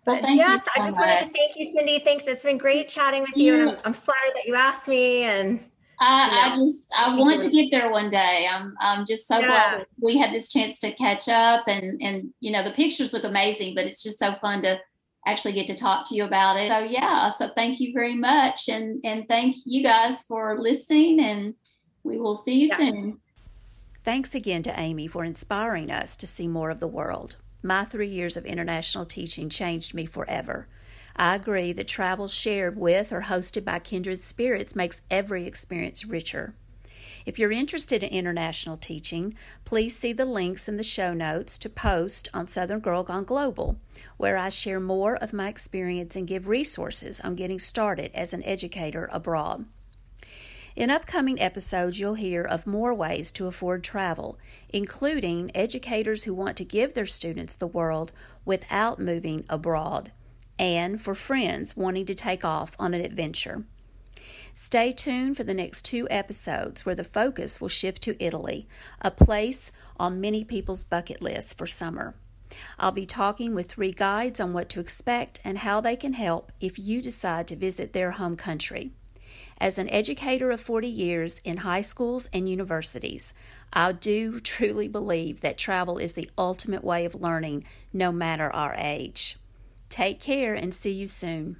But 0.05 0.23
well, 0.23 0.35
yes, 0.35 0.63
so 0.63 0.71
I 0.75 0.85
just 0.85 0.97
much. 0.97 1.07
wanted 1.07 1.19
to 1.19 1.33
thank 1.33 1.55
you, 1.55 1.73
Cindy. 1.73 1.99
Thanks. 1.99 2.25
It's 2.25 2.43
been 2.43 2.57
great 2.57 2.87
chatting 2.87 3.21
with 3.21 3.35
you, 3.35 3.53
you 3.53 3.61
and 3.61 3.69
I'm, 3.71 3.77
I'm, 3.85 3.93
flattered 3.93 4.33
that 4.35 4.45
you 4.45 4.55
asked 4.55 4.87
me. 4.87 5.23
And 5.23 5.68
I, 5.99 6.25
you 6.25 6.31
know, 6.31 6.41
I 6.41 6.65
just 6.65 6.85
I 6.97 7.15
want 7.15 7.41
to 7.41 7.49
get 7.49 7.71
there 7.71 7.91
one 7.91 8.09
day. 8.09 8.47
I'm 8.49 8.73
I'm 8.79 9.05
just 9.05 9.27
so 9.27 9.39
yeah. 9.39 9.47
glad 9.47 9.85
we 10.01 10.17
had 10.17 10.31
this 10.31 10.49
chance 10.49 10.79
to 10.79 10.93
catch 10.93 11.27
up, 11.27 11.67
and 11.67 12.01
and 12.01 12.33
you 12.39 12.51
know 12.51 12.63
the 12.63 12.71
pictures 12.71 13.13
look 13.13 13.23
amazing, 13.23 13.75
but 13.75 13.85
it's 13.85 14.01
just 14.01 14.19
so 14.19 14.35
fun 14.35 14.61
to 14.63 14.79
actually 15.27 15.53
get 15.53 15.67
to 15.67 15.75
talk 15.75 16.07
to 16.09 16.15
you 16.15 16.23
about 16.23 16.57
it. 16.57 16.69
So 16.69 16.79
yeah, 16.79 17.29
so 17.31 17.49
thank 17.55 17.79
you 17.79 17.91
very 17.93 18.15
much, 18.15 18.69
and 18.69 19.01
and 19.03 19.27
thank 19.27 19.57
you 19.65 19.83
guys 19.83 20.23
for 20.23 20.59
listening, 20.59 21.19
and 21.19 21.53
we 22.03 22.17
will 22.17 22.35
see 22.35 22.61
you 22.61 22.67
yeah. 22.67 22.77
soon. 22.77 23.19
Thanks 24.05 24.33
again 24.33 24.63
to 24.63 24.79
Amy 24.79 25.07
for 25.07 25.25
inspiring 25.25 25.91
us 25.91 26.15
to 26.15 26.27
see 26.27 26.47
more 26.47 26.69
of 26.69 26.79
the 26.79 26.87
world. 26.87 27.35
My 27.61 27.83
three 27.83 28.07
years 28.07 28.37
of 28.37 28.45
international 28.45 29.05
teaching 29.05 29.49
changed 29.49 29.93
me 29.93 30.05
forever. 30.05 30.67
I 31.15 31.35
agree 31.35 31.73
that 31.73 31.87
travel 31.87 32.27
shared 32.27 32.77
with 32.77 33.11
or 33.11 33.23
hosted 33.23 33.65
by 33.65 33.79
kindred 33.79 34.21
spirits 34.21 34.75
makes 34.75 35.01
every 35.09 35.45
experience 35.45 36.05
richer. 36.05 36.53
If 37.25 37.37
you're 37.37 37.51
interested 37.51 38.01
in 38.01 38.09
international 38.09 38.77
teaching, 38.77 39.35
please 39.65 39.95
see 39.95 40.13
the 40.13 40.25
links 40.25 40.69
in 40.69 40.77
the 40.77 40.83
show 40.83 41.13
notes 41.13 41.57
to 41.59 41.69
post 41.69 42.29
on 42.33 42.47
Southern 42.47 42.79
Girl 42.79 43.03
Gone 43.03 43.25
Global, 43.25 43.77
where 44.17 44.37
I 44.37 44.49
share 44.49 44.79
more 44.79 45.15
of 45.15 45.33
my 45.33 45.49
experience 45.49 46.15
and 46.15 46.27
give 46.27 46.47
resources 46.47 47.19
on 47.19 47.35
getting 47.35 47.59
started 47.59 48.11
as 48.15 48.33
an 48.33 48.43
educator 48.43 49.09
abroad. 49.11 49.65
In 50.75 50.89
upcoming 50.89 51.41
episodes, 51.41 51.99
you'll 51.99 52.13
hear 52.13 52.41
of 52.41 52.65
more 52.65 52.93
ways 52.93 53.31
to 53.31 53.47
afford 53.47 53.83
travel, 53.83 54.39
including 54.69 55.51
educators 55.53 56.23
who 56.23 56.33
want 56.33 56.55
to 56.57 56.63
give 56.63 56.93
their 56.93 57.05
students 57.05 57.55
the 57.55 57.67
world 57.67 58.13
without 58.45 58.97
moving 58.97 59.43
abroad, 59.49 60.11
and 60.59 61.01
for 61.01 61.15
friends 61.15 61.75
wanting 61.75 62.05
to 62.05 62.13
take 62.13 62.45
off 62.45 62.75
on 62.77 62.93
an 62.93 63.01
adventure. 63.01 63.63
Stay 64.53 64.91
tuned 64.91 65.37
for 65.37 65.45
the 65.45 65.53
next 65.53 65.85
two 65.85 66.05
episodes 66.11 66.85
where 66.85 66.95
the 66.95 67.03
focus 67.03 67.61
will 67.61 67.69
shift 67.69 68.01
to 68.03 68.21
Italy, 68.23 68.67
a 69.01 69.09
place 69.09 69.71
on 69.97 70.19
many 70.19 70.43
people's 70.43 70.83
bucket 70.83 71.21
lists 71.21 71.53
for 71.53 71.65
summer. 71.65 72.13
I'll 72.77 72.91
be 72.91 73.05
talking 73.05 73.55
with 73.55 73.71
three 73.71 73.93
guides 73.93 74.39
on 74.39 74.53
what 74.53 74.69
to 74.69 74.79
expect 74.79 75.39
and 75.45 75.59
how 75.59 75.79
they 75.79 75.95
can 75.95 76.13
help 76.13 76.51
if 76.59 76.77
you 76.77 77.01
decide 77.01 77.47
to 77.47 77.55
visit 77.55 77.93
their 77.93 78.11
home 78.11 78.35
country. 78.35 78.91
As 79.61 79.77
an 79.77 79.89
educator 79.89 80.51
of 80.51 80.61
40 80.61 80.87
years 80.87 81.39
in 81.43 81.57
high 81.57 81.81
schools 81.81 82.29
and 82.33 82.49
universities, 82.49 83.33
I 83.71 83.91
do 83.91 84.39
truly 84.41 84.87
believe 84.87 85.41
that 85.41 85.57
travel 85.57 85.97
is 85.97 86.13
the 86.13 86.29
ultimate 86.37 86.83
way 86.83 87.05
of 87.05 87.15
learning, 87.15 87.63
no 87.93 88.11
matter 88.11 88.51
our 88.51 88.75
age. 88.77 89.37
Take 89.89 90.19
care 90.19 90.53
and 90.53 90.73
see 90.73 90.91
you 90.91 91.07
soon. 91.07 91.57